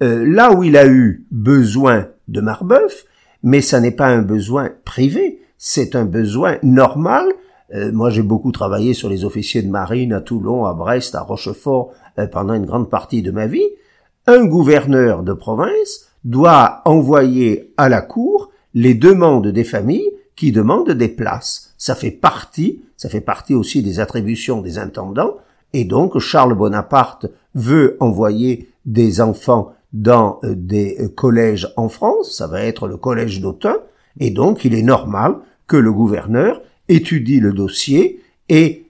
[0.00, 3.04] là où il a eu besoin de Marbeuf
[3.42, 7.26] mais ça n'est pas un besoin privé c'est un besoin normal.
[7.92, 11.92] Moi j'ai beaucoup travaillé sur les officiers de marine à Toulon à Brest à Rochefort
[12.32, 13.68] pendant une grande partie de ma vie.
[14.26, 20.90] Un gouverneur de province doit envoyer à la cour les demandes des familles qui demandent
[20.90, 21.74] des places.
[21.76, 25.36] Ça fait partie, ça fait partie aussi des attributions des intendants,
[25.72, 32.32] et donc Charles Bonaparte veut envoyer des enfants dans euh, des euh, collèges en France,
[32.34, 33.76] ça va être le collège d'Autun,
[34.18, 35.36] et donc il est normal
[35.70, 38.86] que le gouverneur étudie le dossier et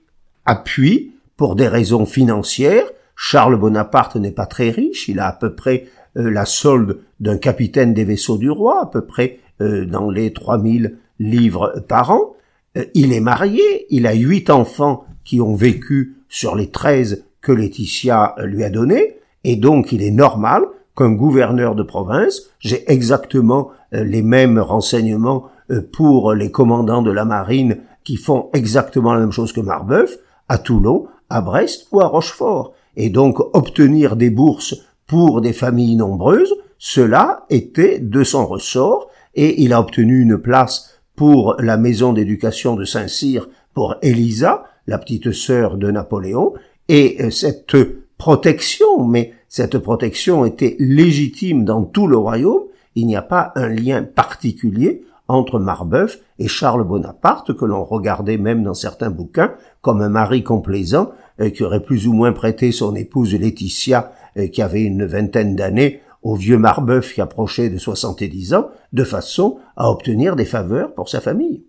[0.47, 5.55] appuie, pour des raisons financières, Charles Bonaparte n'est pas très riche, il a à peu
[5.55, 5.85] près
[6.17, 10.33] euh, la solde d'un capitaine des vaisseaux du roi, à peu près euh, dans les
[10.33, 12.35] 3000 livres par an.
[12.79, 17.53] Euh, il est marié, il a huit enfants qui ont vécu sur les treize que
[17.53, 20.63] Laetitia lui a donnés, et donc il est normal
[20.97, 25.51] qu'un gouverneur de province, j'ai exactement les mêmes renseignements
[25.93, 30.19] pour les commandants de la marine qui font exactement la même chose que Marbeuf,
[30.49, 32.73] à Toulon, à Brest ou à Rochefort.
[32.97, 39.63] Et donc obtenir des bourses pour des familles nombreuses, cela était de son ressort et
[39.63, 45.33] il a obtenu une place pour la maison d'éducation de Saint-Cyr pour Elisa, la petite
[45.33, 46.55] sœur de Napoléon,
[46.89, 47.77] et euh, cette
[48.19, 52.65] protection, mais cette protection était légitime dans tout le royaume,
[52.95, 58.37] il n'y a pas un lien particulier entre Marbeuf et Charles Bonaparte, que l'on regardait
[58.37, 62.73] même dans certains bouquins comme un mari complaisant euh, qui aurait plus ou moins prêté
[62.73, 67.79] son épouse Laetitia, euh, qui avait une vingtaine d'années, au vieux Marbeuf qui approchait de
[67.79, 71.65] 70 ans, de façon à obtenir des faveurs pour sa famille.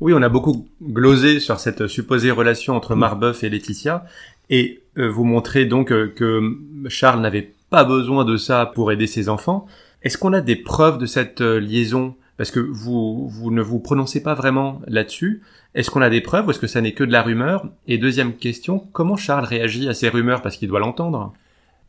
[0.00, 4.04] Oui, on a beaucoup glosé sur cette supposée relation entre Marbeuf et Laetitia,
[4.48, 6.40] et euh, vous montrez donc que
[6.88, 9.66] Charles n'avait pas besoin de ça pour aider ses enfants.
[10.02, 14.22] Est-ce qu'on a des preuves de cette liaison parce que vous, vous ne vous prononcez
[14.22, 15.42] pas vraiment là-dessus.
[15.74, 17.68] Est-ce qu'on a des preuves ou est-ce que ça n'est que de la rumeur?
[17.86, 20.42] Et deuxième question, comment Charles réagit à ces rumeurs?
[20.42, 21.32] Parce qu'il doit l'entendre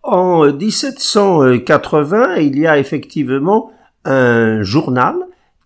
[0.04, 3.72] En 1780, il y a effectivement
[4.06, 5.16] un journal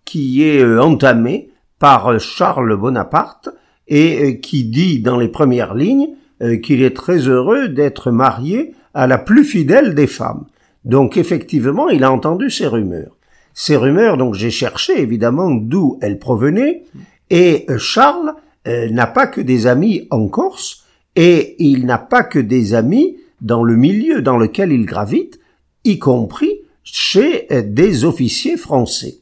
[0.04, 3.48] qui est euh, entamé par Charles Bonaparte
[3.88, 6.08] et euh, qui dit dans les premières lignes
[6.42, 10.46] euh, qu'il est très heureux d'être marié à la plus fidèle des femmes.
[10.84, 13.16] Donc effectivement, il a entendu ces rumeurs.
[13.54, 16.84] Ces rumeurs, donc j'ai cherché évidemment d'où elles provenaient,
[17.30, 18.34] et euh, Charles
[18.66, 20.84] euh, n'a pas que des amis en Corse,
[21.16, 25.40] et il n'a pas que des amis dans le milieu dans lequel il gravite,
[25.84, 29.16] y compris chez euh, des officiers français.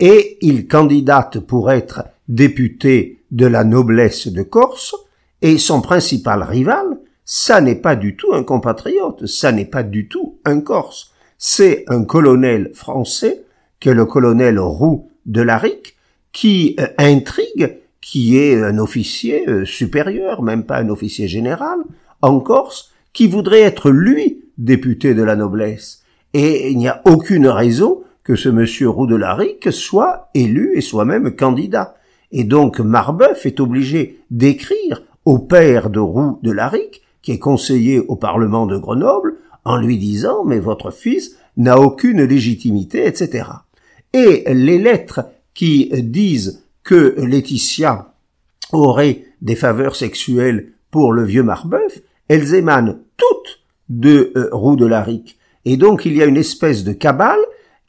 [0.00, 4.94] Et il candidate pour être député de la noblesse de Corse,
[5.42, 10.08] et son principal rival, ça n'est pas du tout un compatriote, ça n'est pas du
[10.08, 13.42] tout un Corse, c'est un colonel français
[13.80, 15.96] que le colonel Roux de Laric,
[16.32, 21.78] qui euh, intrigue, qui est un officier euh, supérieur, même pas un officier général,
[22.22, 26.02] en Corse, qui voudrait être lui député de la noblesse.
[26.34, 30.80] Et il n'y a aucune raison que ce monsieur Roux de Laric soit élu et
[30.80, 31.94] soit même candidat.
[32.30, 38.00] Et donc Marbeuf est obligé d'écrire au père de Roux de Laric, qui est conseiller
[38.00, 43.44] au Parlement de Grenoble, en lui disant mais votre fils n'a aucune légitimité, etc.
[44.12, 45.20] Et les lettres
[45.54, 48.14] qui disent que Laetitia
[48.72, 54.88] aurait des faveurs sexuelles pour le vieux Marbeuf, elles émanent toutes de euh, Roux de.
[55.64, 57.40] Et donc il y a une espèce de cabale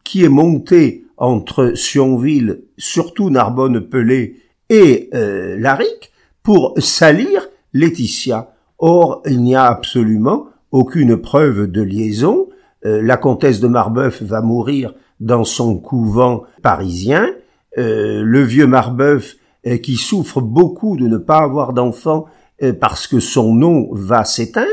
[0.03, 4.37] qui est montée entre Sionville, surtout Narbonne-Pelé
[4.69, 6.11] et euh, Laric,
[6.43, 8.53] pour salir Laetitia.
[8.79, 12.47] Or, il n'y a absolument aucune preuve de liaison.
[12.85, 17.29] Euh, la comtesse de Marbeuf va mourir dans son couvent parisien,
[17.77, 19.35] euh, le vieux Marbeuf
[19.67, 22.25] euh, qui souffre beaucoup de ne pas avoir d'enfant
[22.63, 24.67] euh, parce que son nom va s'éteindre,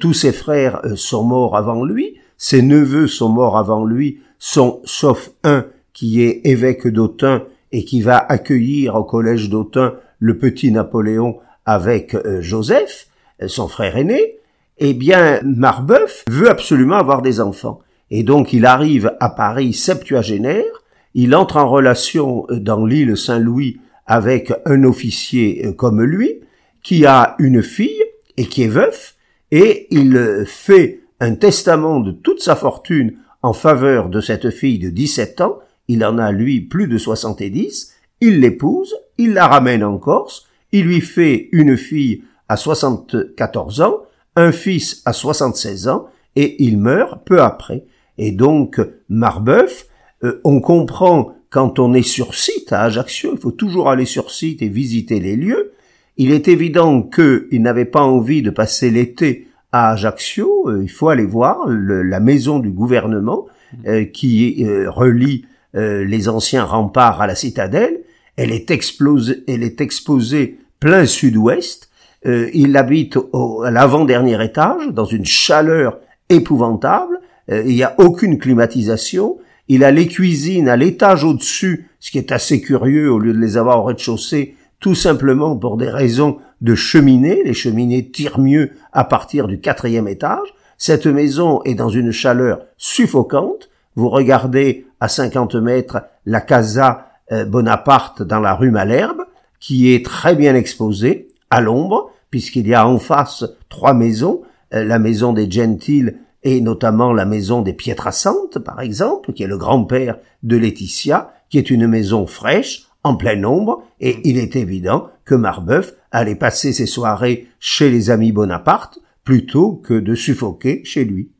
[0.00, 5.32] tous ses frères sont morts avant lui, ses neveux sont morts avant lui, sont, sauf
[5.44, 11.40] un qui est évêque d'Autun et qui va accueillir au collège d'Autun le petit Napoléon
[11.66, 13.08] avec Joseph,
[13.48, 14.38] son frère aîné,
[14.78, 17.80] eh bien, Marbeuf veut absolument avoir des enfants.
[18.10, 20.82] Et donc il arrive à Paris septuagénaire,
[21.14, 26.40] il entre en relation dans l'île Saint-Louis avec un officier euh, comme lui,
[26.82, 28.02] qui a une fille
[28.36, 29.16] et qui est veuf,
[29.50, 34.90] et il fait un testament de toute sa fortune en faveur de cette fille de
[34.90, 39.98] 17 ans, il en a lui plus de 70, il l'épouse, il la ramène en
[39.98, 44.02] Corse, il lui fait une fille à 74 ans,
[44.36, 47.84] un fils à 76 ans, et il meurt peu après.
[48.18, 49.86] Et donc, Marbeuf,
[50.24, 54.30] euh, on comprend quand on est sur site à Ajaccio, il faut toujours aller sur
[54.30, 55.72] site et visiter les lieux.
[56.16, 60.68] Il est évident qu'il n'avait pas envie de passer l'été à Ajaccio.
[60.68, 63.46] Euh, il faut aller voir la maison du gouvernement
[63.86, 65.44] euh, qui relie
[65.74, 68.00] les anciens remparts à la citadelle.
[68.36, 71.90] Elle est exposée plein sud-ouest.
[72.24, 73.18] il habite
[73.62, 75.98] à l'avant-dernier étage, dans une chaleur
[76.30, 77.20] épouvantable.
[77.50, 79.38] Euh, il n'y a aucune climatisation.
[79.68, 83.38] Il a les cuisines à l'étage au-dessus, ce qui est assez curieux au lieu de
[83.38, 87.42] les avoir au rez-de-chaussée, tout simplement pour des raisons de cheminée.
[87.44, 90.54] Les cheminées tirent mieux à partir du quatrième étage.
[90.78, 93.70] Cette maison est dans une chaleur suffocante.
[93.94, 99.22] Vous regardez à 50 mètres la Casa euh, Bonaparte dans la rue Malherbe,
[99.58, 104.42] qui est très bien exposée à l'ombre, puisqu'il y a en face trois maisons,
[104.74, 109.48] euh, la maison des Gentiles et notamment la maison des Pietrasantes, par exemple, qui est
[109.48, 114.54] le grand-père de Laetitia, qui est une maison fraîche, en pleine ombre, et il est
[114.54, 120.82] évident que Marbeuf allait passer ses soirées chez les amis Bonaparte plutôt que de suffoquer
[120.84, 121.32] chez lui.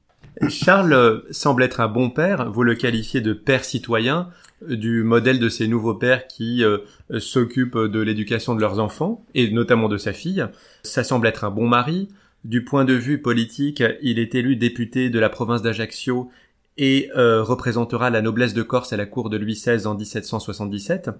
[0.48, 4.28] Charles semble être un bon père, vous le qualifiez de père citoyen,
[4.68, 6.78] du modèle de ces nouveaux pères qui euh,
[7.20, 10.44] s'occupent de l'éducation de leurs enfants, et notamment de sa fille.
[10.82, 12.08] Ça semble être un bon mari.
[12.44, 16.30] Du point de vue politique, il est élu député de la province d'Ajaccio
[16.78, 21.10] et euh, représentera la noblesse de Corse à la cour de Louis XVI en 1777.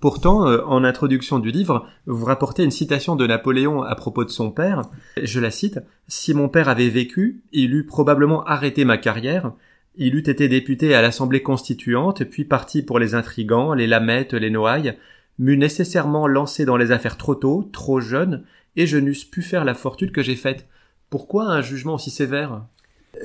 [0.00, 4.30] Pourtant, euh, en introduction du livre, vous rapportez une citation de Napoléon à propos de
[4.30, 4.82] son père.
[5.22, 5.78] Je la cite.
[6.08, 9.52] Si mon père avait vécu, il eût probablement arrêté ma carrière.
[9.94, 14.50] Il eût été député à l'Assemblée constituante, puis parti pour les intrigants, les lamettes, les
[14.50, 14.96] noailles,
[15.38, 18.44] m'eût nécessairement lancé dans les affaires trop tôt, trop jeune,
[18.76, 20.66] et je n'eusse pu faire la fortune que j'ai faite.
[21.10, 22.62] Pourquoi un jugement aussi sévère?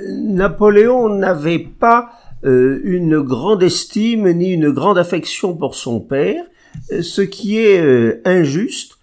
[0.10, 2.12] Napoléon n'avait pas
[2.45, 6.43] euh, une grande estime ni une grande affection pour son père,
[6.91, 8.93] euh, ce qui est euh, injuste,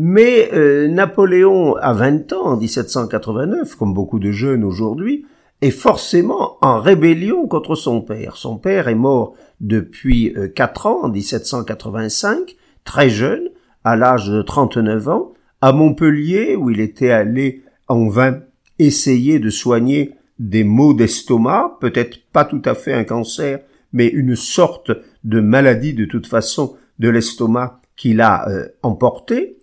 [0.00, 0.48] mais
[0.88, 5.26] Napoléon, à 20 ans, en 1789, comme beaucoup de jeunes aujourd'hui,
[5.60, 8.36] est forcément en rébellion contre son père.
[8.36, 13.48] Son père est mort depuis 4 ans, en 1785, très jeune,
[13.82, 18.40] à l'âge de 39 ans, à Montpellier, où il était allé en vain
[18.78, 23.60] essayer de soigner des maux d'estomac, peut-être pas tout à fait un cancer,
[23.92, 24.92] mais une sorte
[25.24, 29.58] de maladie de toute façon de l'estomac qu'il a euh, emporté.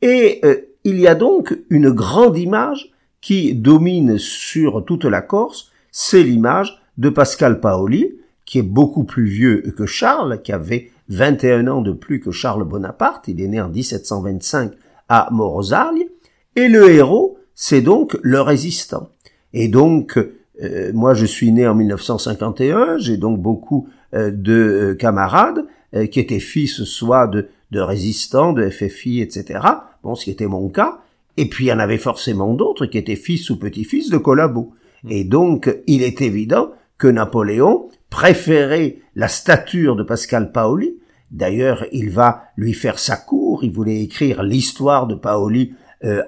[0.00, 5.70] Et euh, il y a donc une grande image qui domine sur toute la Corse,
[5.90, 11.68] c'est l'image de Pascal Paoli, qui est beaucoup plus vieux que Charles, qui avait 21
[11.68, 14.72] ans de plus que Charles Bonaparte, il est né en 1725
[15.14, 16.08] à Morosaglie,
[16.56, 19.10] et le héros, c'est donc le résistant.
[19.52, 20.18] Et donc,
[20.62, 25.64] euh, moi, je suis né en 1951, j'ai donc beaucoup euh, de euh, camarades
[26.10, 29.60] qui étaient fils soit de, de résistants, de FFI, etc.
[30.02, 30.98] Bon, ce qui était mon cas.
[31.36, 34.72] Et puis, il y en avait forcément d'autres qui étaient fils ou petits-fils de collabos.
[35.04, 35.12] Mmh.
[35.12, 40.96] Et donc, il est évident que Napoléon préférait la stature de Pascal Paoli.
[41.34, 43.62] D'ailleurs, il va lui faire sa cour.
[43.62, 45.74] Il voulait écrire l'histoire de Paoli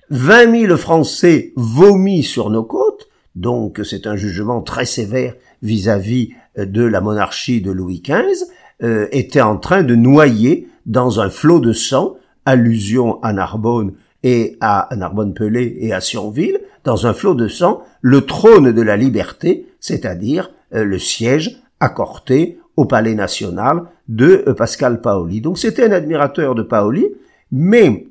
[0.10, 6.66] 20 000 Français vomis sur nos côtes, donc c'est un jugement très sévère vis-à-vis euh,
[6.66, 8.46] de la monarchie de Louis XV,
[8.84, 13.94] euh, était en train de noyer dans un flot de sang, allusion à Narbonne
[14.24, 18.98] et à Narbonne-Pelé et à Sionville, dans un flot de sang, le trône de la
[18.98, 25.42] liberté, c'est-à-dire euh, le siège accordé au Palais national de Pascal Paoli.
[25.42, 27.08] Donc c'était un admirateur de Paoli,
[27.52, 28.08] mais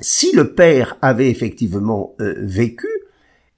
[0.00, 2.88] si le père avait effectivement euh, vécu,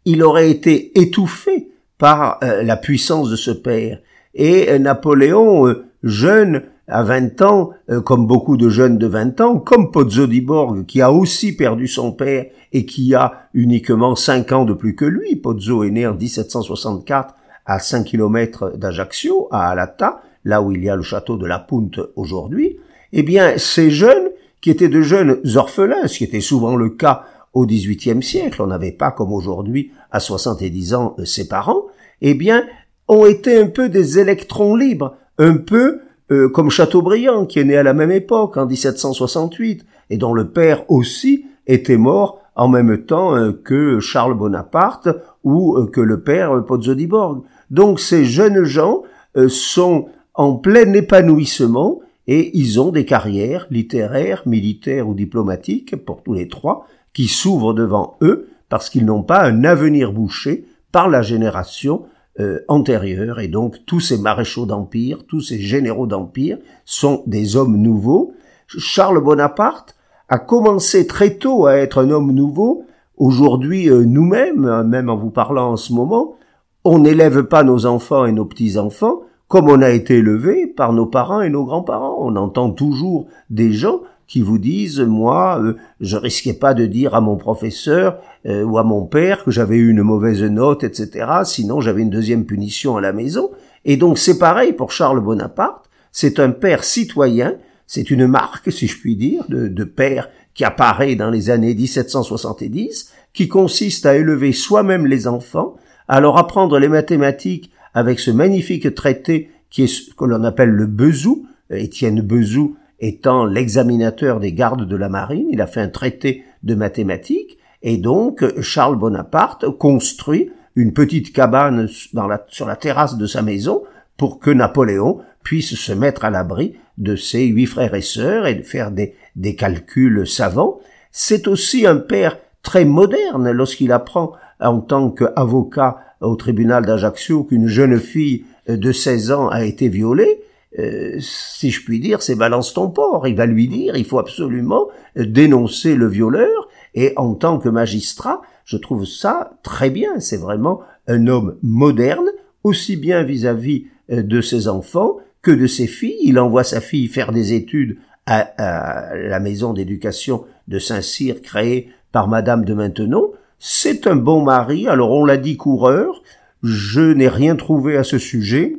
[0.05, 1.69] il aurait été étouffé
[1.99, 4.01] par euh, la puissance de ce père.
[4.35, 7.71] Et euh, Napoléon, jeune, à 20 ans,
[8.05, 11.87] comme beaucoup de jeunes de 20 ans, comme Pozzo di Borg, qui a aussi perdu
[11.87, 15.37] son père et qui a uniquement 5 ans de plus que lui.
[15.37, 20.89] Pozzo est né en 1764 à 5 km d'Ajaccio, à Alata, là où il y
[20.89, 22.79] a le château de la Punte aujourd'hui.
[23.13, 24.31] Eh bien, ces jeunes
[24.61, 28.69] qui étaient de jeunes orphelins, ce qui était souvent le cas au XVIIIe siècle, on
[28.69, 31.85] n'avait pas comme aujourd'hui à 70 ans euh, ses parents,
[32.21, 32.65] eh bien,
[33.09, 37.77] ont été un peu des électrons libres, un peu euh, comme Chateaubriand, qui est né
[37.77, 43.05] à la même époque, en 1768, et dont le père aussi était mort en même
[43.05, 45.09] temps euh, que Charles Bonaparte
[45.43, 47.43] ou que le père Pozzo di Borg.
[47.71, 49.03] Donc ces jeunes gens
[49.49, 56.35] sont en plein épanouissement et ils ont des carrières littéraires, militaires ou diplomatiques, pour tous
[56.35, 61.23] les trois, qui s'ouvrent devant eux parce qu'ils n'ont pas un avenir bouché par la
[61.23, 62.05] génération
[62.39, 63.41] euh, antérieure.
[63.41, 68.33] Et donc tous ces maréchaux d'empire, tous ces généraux d'empire sont des hommes nouveaux.
[68.69, 69.97] Charles Bonaparte
[70.29, 72.85] a commencé très tôt à être un homme nouveau.
[73.17, 76.37] Aujourd'hui, euh, nous-mêmes, même en vous parlant en ce moment,
[76.85, 81.07] on n'élève pas nos enfants et nos petits-enfants comme on a été élevé par nos
[81.07, 82.19] parents et nos grands-parents.
[82.21, 87.17] On entend toujours des gens qui vous disent moi euh, je risquais pas de dire
[87.17, 91.27] à mon professeur euh, ou à mon père que j'avais eu une mauvaise note etc
[91.45, 93.51] sinon j'avais une deuxième punition à la maison
[93.85, 95.91] et donc c'est pareil pour Charles Bonaparte.
[96.13, 97.57] C'est un père citoyen.
[97.89, 101.75] C'est une marque si je puis dire de, de père qui apparaît dans les années
[101.75, 105.75] 1770 qui consiste à élever soi-même les enfants
[106.07, 110.87] alors apprendre les mathématiques avec ce magnifique traité qui est ce que l'on appelle le
[110.87, 116.45] Bezou, Étienne Bezou étant l'examinateur des gardes de la marine, il a fait un traité
[116.63, 123.43] de mathématiques, et donc Charles Bonaparte construit une petite cabane sur la terrasse de sa
[123.43, 123.83] maison
[124.17, 128.63] pour que Napoléon puisse se mettre à l'abri de ses huit frères et sœurs et
[128.63, 130.81] faire des, des calculs savants.
[131.11, 137.67] C'est aussi un père très moderne lorsqu'il apprend en tant qu'avocat au tribunal d'Ajaccio qu'une
[137.67, 140.43] jeune fille de 16 ans a été violée.
[140.79, 143.27] Euh, si je puis dire, c'est balance ton port.
[143.27, 146.69] Il va lui dire, il faut absolument dénoncer le violeur.
[146.95, 150.21] Et en tant que magistrat, je trouve ça très bien.
[150.21, 152.29] C'est vraiment un homme moderne,
[152.63, 156.19] aussi bien vis-à-vis euh, de ses enfants que de ses filles.
[156.23, 161.89] Il envoie sa fille faire des études à, à la maison d'éducation de Saint-Cyr créée
[162.13, 163.33] par Madame de Maintenon.
[163.63, 166.23] C'est un bon mari, alors on l'a dit coureur,
[166.63, 168.79] je n'ai rien trouvé à ce sujet.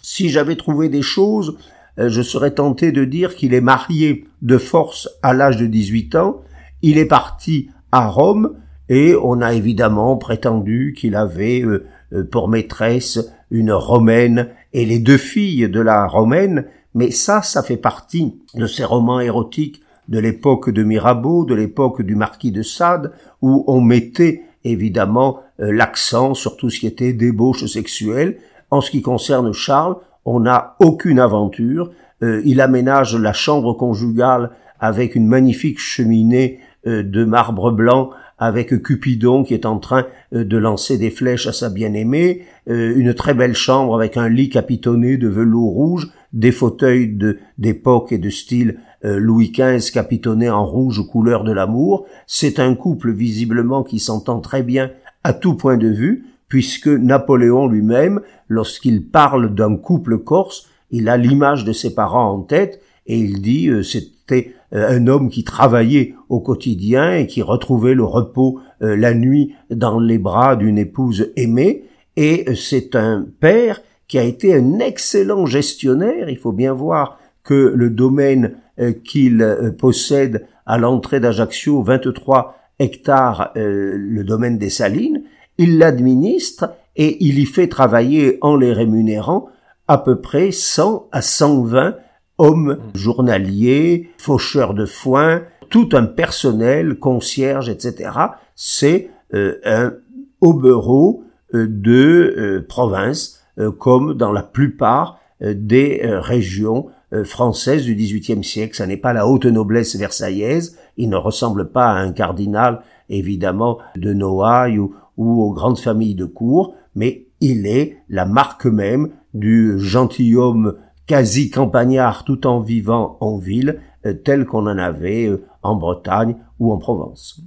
[0.00, 1.58] Si j'avais trouvé des choses,
[1.98, 6.14] euh, je serais tenté de dire qu'il est marié de force à l'âge de 18
[6.14, 6.40] ans,
[6.82, 8.54] il est parti à Rome,
[8.88, 13.18] et on a évidemment prétendu qu'il avait euh, euh, pour maîtresse
[13.50, 18.68] une romaine et les deux filles de la romaine, mais ça, ça fait partie de
[18.68, 19.82] ces romans érotiques
[20.12, 25.72] de l'époque de Mirabeau, de l'époque du marquis de Sade, où on mettait évidemment euh,
[25.72, 28.36] l'accent sur tout ce qui était débauche sexuelle.
[28.70, 29.96] En ce qui concerne Charles,
[30.26, 31.90] on n'a aucune aventure.
[32.22, 34.50] Euh, il aménage la chambre conjugale
[34.80, 40.56] avec une magnifique cheminée euh, de marbre blanc avec Cupidon qui est en train de
[40.56, 45.28] lancer des flèches à sa bien-aimée, une très belle chambre avec un lit capitonné de
[45.28, 47.16] velours rouge, des fauteuils
[47.56, 52.06] d'époque et de style Louis XV capitonné en rouge couleur de l'amour.
[52.26, 54.90] C'est un couple visiblement qui s'entend très bien
[55.24, 61.16] à tout point de vue, puisque Napoléon lui-même, lorsqu'il parle d'un couple corse, il a
[61.16, 65.42] l'image de ses parents en tête et il dit euh, c'était euh, un homme qui
[65.42, 71.30] travaillait au quotidien et qui retrouvait le repos la nuit dans les bras d'une épouse
[71.36, 71.84] aimée
[72.16, 77.72] et c'est un père qui a été un excellent gestionnaire, il faut bien voir que
[77.74, 78.56] le domaine euh,
[79.04, 85.22] qu'il euh, possède à l'entrée d'Ajaccio, 23 hectares, euh, le domaine des Salines,
[85.58, 89.48] il l'administre et il y fait travailler en les rémunérant
[89.88, 91.96] à peu près 100 à 120
[92.38, 98.10] hommes journaliers, faucheurs de foin, tout un personnel, concierge, etc.
[98.54, 99.94] C'est un
[100.40, 103.42] obereau de province,
[103.78, 108.74] comme dans la plupart des régions euh, française du XVIIIe siècle.
[108.74, 110.78] Ça n'est pas la haute noblesse versaillaise.
[110.96, 116.14] Il ne ressemble pas à un cardinal, évidemment, de Noailles ou, ou aux grandes familles
[116.14, 120.74] de cour, mais il est la marque même du gentilhomme
[121.06, 126.36] quasi campagnard tout en vivant en ville, euh, tel qu'on en avait euh, en Bretagne
[126.58, 127.40] ou en Provence.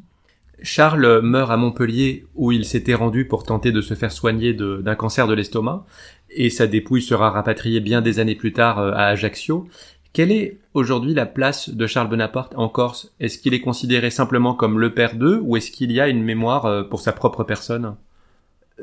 [0.66, 4.95] Charles meurt à Montpellier où il s'était rendu pour tenter de se faire soigner d'un
[4.95, 5.86] cancer de l'estomac
[6.32, 9.68] et sa dépouille sera rapatriée bien des années plus tard euh, à Ajaccio.
[10.11, 13.13] Quelle est aujourd'hui la place de Charles Bonaparte en Corse?
[13.20, 16.24] Est-ce qu'il est considéré simplement comme le père d'eux ou est-ce qu'il y a une
[16.24, 17.95] mémoire euh, pour sa propre personne?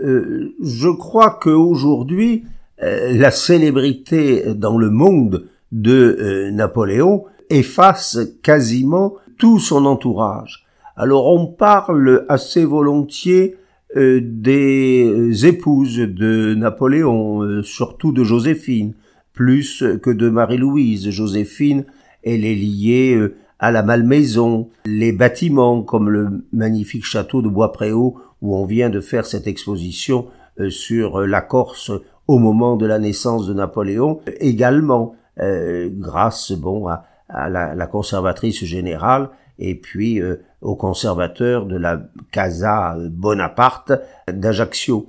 [0.01, 2.45] Euh, Je crois qu'aujourd'hui,
[2.79, 10.62] la célébrité dans le monde de Napoléon efface quasiment tout son entourage.
[10.97, 13.57] Alors on parle assez volontiers
[13.97, 18.95] euh, des épouses de Napoléon, euh, surtout de Joséphine,
[19.33, 21.11] plus que de Marie-Louise.
[21.11, 21.85] Joséphine,
[22.23, 28.17] elle est liée euh, à la Malmaison, les bâtiments comme le magnifique château de Bois-Préau
[28.41, 30.27] où on vient de faire cette exposition
[30.69, 31.93] sur la Corse
[32.27, 37.05] au moment de la naissance de Napoléon, également grâce bon à,
[37.49, 40.21] la, la, conservatrice générale et puis
[40.61, 43.93] au conservateur de la Casa Bonaparte
[44.29, 45.09] d'Ajaccio.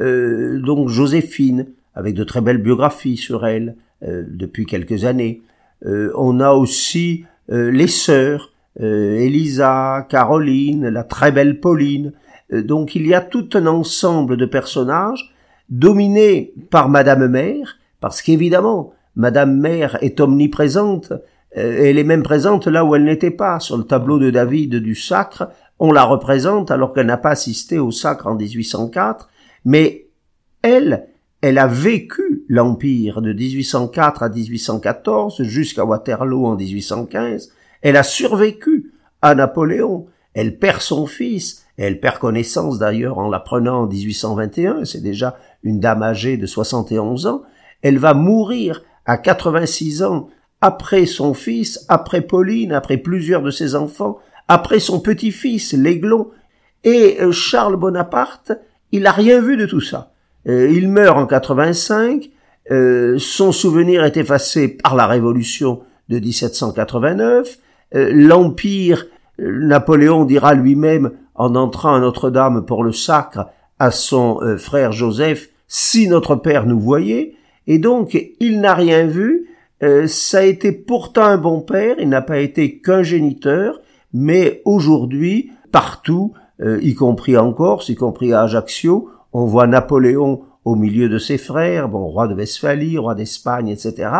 [0.00, 5.42] Euh, donc Joséphine, avec de très belles biographies sur elle euh, depuis quelques années.
[5.84, 12.12] Euh, on a aussi les sœurs, Elisa, Caroline, la très belle Pauline.
[12.50, 15.32] donc il y a tout un ensemble de personnages
[15.70, 21.18] dominés par Madame Mère, parce qu'évidemment, Madame Mère est omniprésente, euh,
[21.56, 23.60] elle est même présente là où elle n'était pas.
[23.60, 25.48] Sur le tableau de David du Sacre,
[25.78, 29.28] on la représente alors qu'elle n'a pas assisté au Sacre en 1804,
[29.64, 30.06] mais
[30.62, 31.08] elle,
[31.40, 37.50] elle a vécu l'Empire de 1804 à 1814 jusqu'à Waterloo en 1815.
[37.80, 38.92] Elle a survécu
[39.22, 40.06] à Napoléon.
[40.34, 41.64] Elle perd son fils.
[41.78, 47.26] elle perd connaissance d'ailleurs en l'apprenant en 1821, c'est déjà une dame âgée de 71
[47.26, 47.42] ans.
[47.80, 50.28] Elle va mourir à 86 ans
[50.60, 56.30] après son fils, après Pauline, après plusieurs de ses enfants, après son petit-fils, l'Aiglon.
[56.84, 58.52] Et euh, Charles Bonaparte,
[58.92, 60.12] il n'a rien vu de tout ça.
[60.48, 62.30] Euh, il meurt en 85,
[62.70, 67.58] euh, son souvenir est effacé par la Révolution de 1789,
[67.92, 69.06] l'Empire,
[69.38, 73.48] Napoléon dira lui-même en entrant à Notre-Dame pour le sacre
[73.78, 77.34] à son frère Joseph, si notre père nous voyait,
[77.66, 79.45] et donc il n'a rien vu,
[79.82, 83.80] euh, ça a été pourtant un bon père, il n'a pas été qu'un géniteur,
[84.12, 90.42] mais aujourd'hui, partout, euh, y compris en Corse, y compris à Ajaccio, on voit Napoléon
[90.64, 94.10] au milieu de ses frères, bon, roi de Westphalie, roi d'Espagne, etc.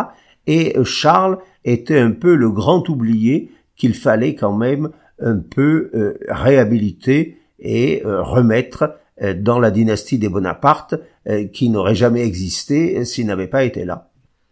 [0.45, 4.89] Et euh, Charles était un peu le grand oublié qu'il fallait quand même
[5.19, 5.91] un peu
[6.29, 8.97] réhabiliter et remettre
[9.39, 10.95] dans la dynastie des Bonaparte,
[11.53, 14.06] qui n'aurait jamais existé s'il n'avait pas été là.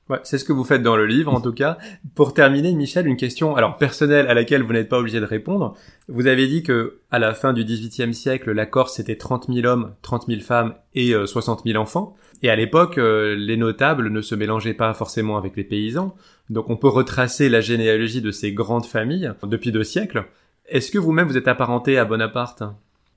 [0.07, 1.79] Ouais, c'est ce que vous faites dans le livre, en tout cas.
[2.13, 5.75] Pour terminer, Michel, une question, alors personnelle, à laquelle vous n'êtes pas obligé de répondre.
[6.07, 9.65] Vous avez dit que, à la fin du XVIIIe siècle, la Corse c'était 30 000
[9.65, 12.15] hommes, 30 000 femmes et 60 euh, 000 enfants.
[12.43, 16.15] Et à l'époque, euh, les notables ne se mélangeaient pas forcément avec les paysans.
[16.51, 20.25] Donc on peut retracer la généalogie de ces grandes familles depuis deux siècles.
[20.67, 22.61] Est-ce que vous-même vous êtes apparenté à Bonaparte?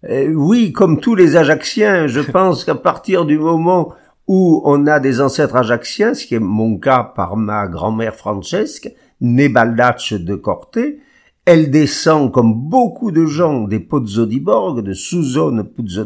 [0.04, 3.94] Euh, Oui, comme tous les Ajacciens, je pense qu'à partir du moment
[4.28, 8.92] où on a des ancêtres ajaxiens, ce qui est mon cas par ma grand-mère Francesque,
[9.22, 11.00] née Baldacce de Corté.
[11.46, 16.04] Elle descend, comme beaucoup de gens, des Pozzo de Suzone Pozzo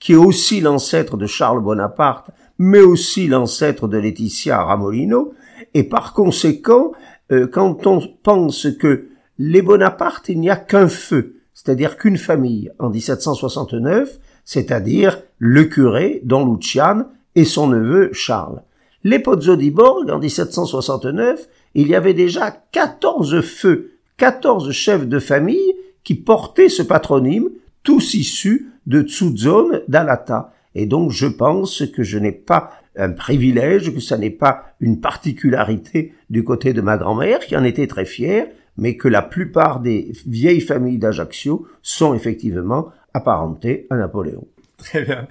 [0.00, 5.34] qui est aussi l'ancêtre de Charles Bonaparte, mais aussi l'ancêtre de Laetitia Ramolino.
[5.74, 6.92] Et par conséquent,
[7.30, 9.08] euh, quand on pense que
[9.38, 16.22] les Bonaparte, il n'y a qu'un feu, c'est-à-dire qu'une famille, en 1769, c'est-à-dire le curé,
[16.24, 17.04] Don Lucian,
[17.38, 18.62] et son neveu Charles.
[19.04, 25.74] Les Pozzo di en 1769, il y avait déjà 14 feux, 14 chefs de famille
[26.02, 27.48] qui portaient ce patronyme,
[27.84, 30.52] tous issus de Tsuzone d'Alata.
[30.74, 35.00] Et donc je pense que je n'ai pas un privilège, que ça n'est pas une
[35.00, 39.78] particularité du côté de ma grand-mère, qui en était très fière, mais que la plupart
[39.78, 44.48] des vieilles familles d'Ajaccio sont effectivement apparentées à Napoléon.
[44.78, 45.26] Très bien.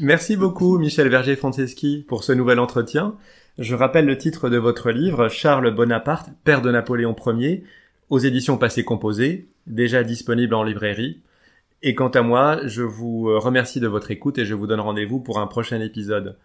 [0.00, 3.14] Merci beaucoup, Michel Verger-Franceschi, pour ce nouvel entretien.
[3.58, 7.64] Je rappelle le titre de votre livre, Charles Bonaparte, père de Napoléon Ier,
[8.08, 11.20] aux éditions Passé Composé, déjà disponible en librairie.
[11.82, 15.20] Et quant à moi, je vous remercie de votre écoute et je vous donne rendez-vous
[15.20, 16.36] pour un prochain épisode.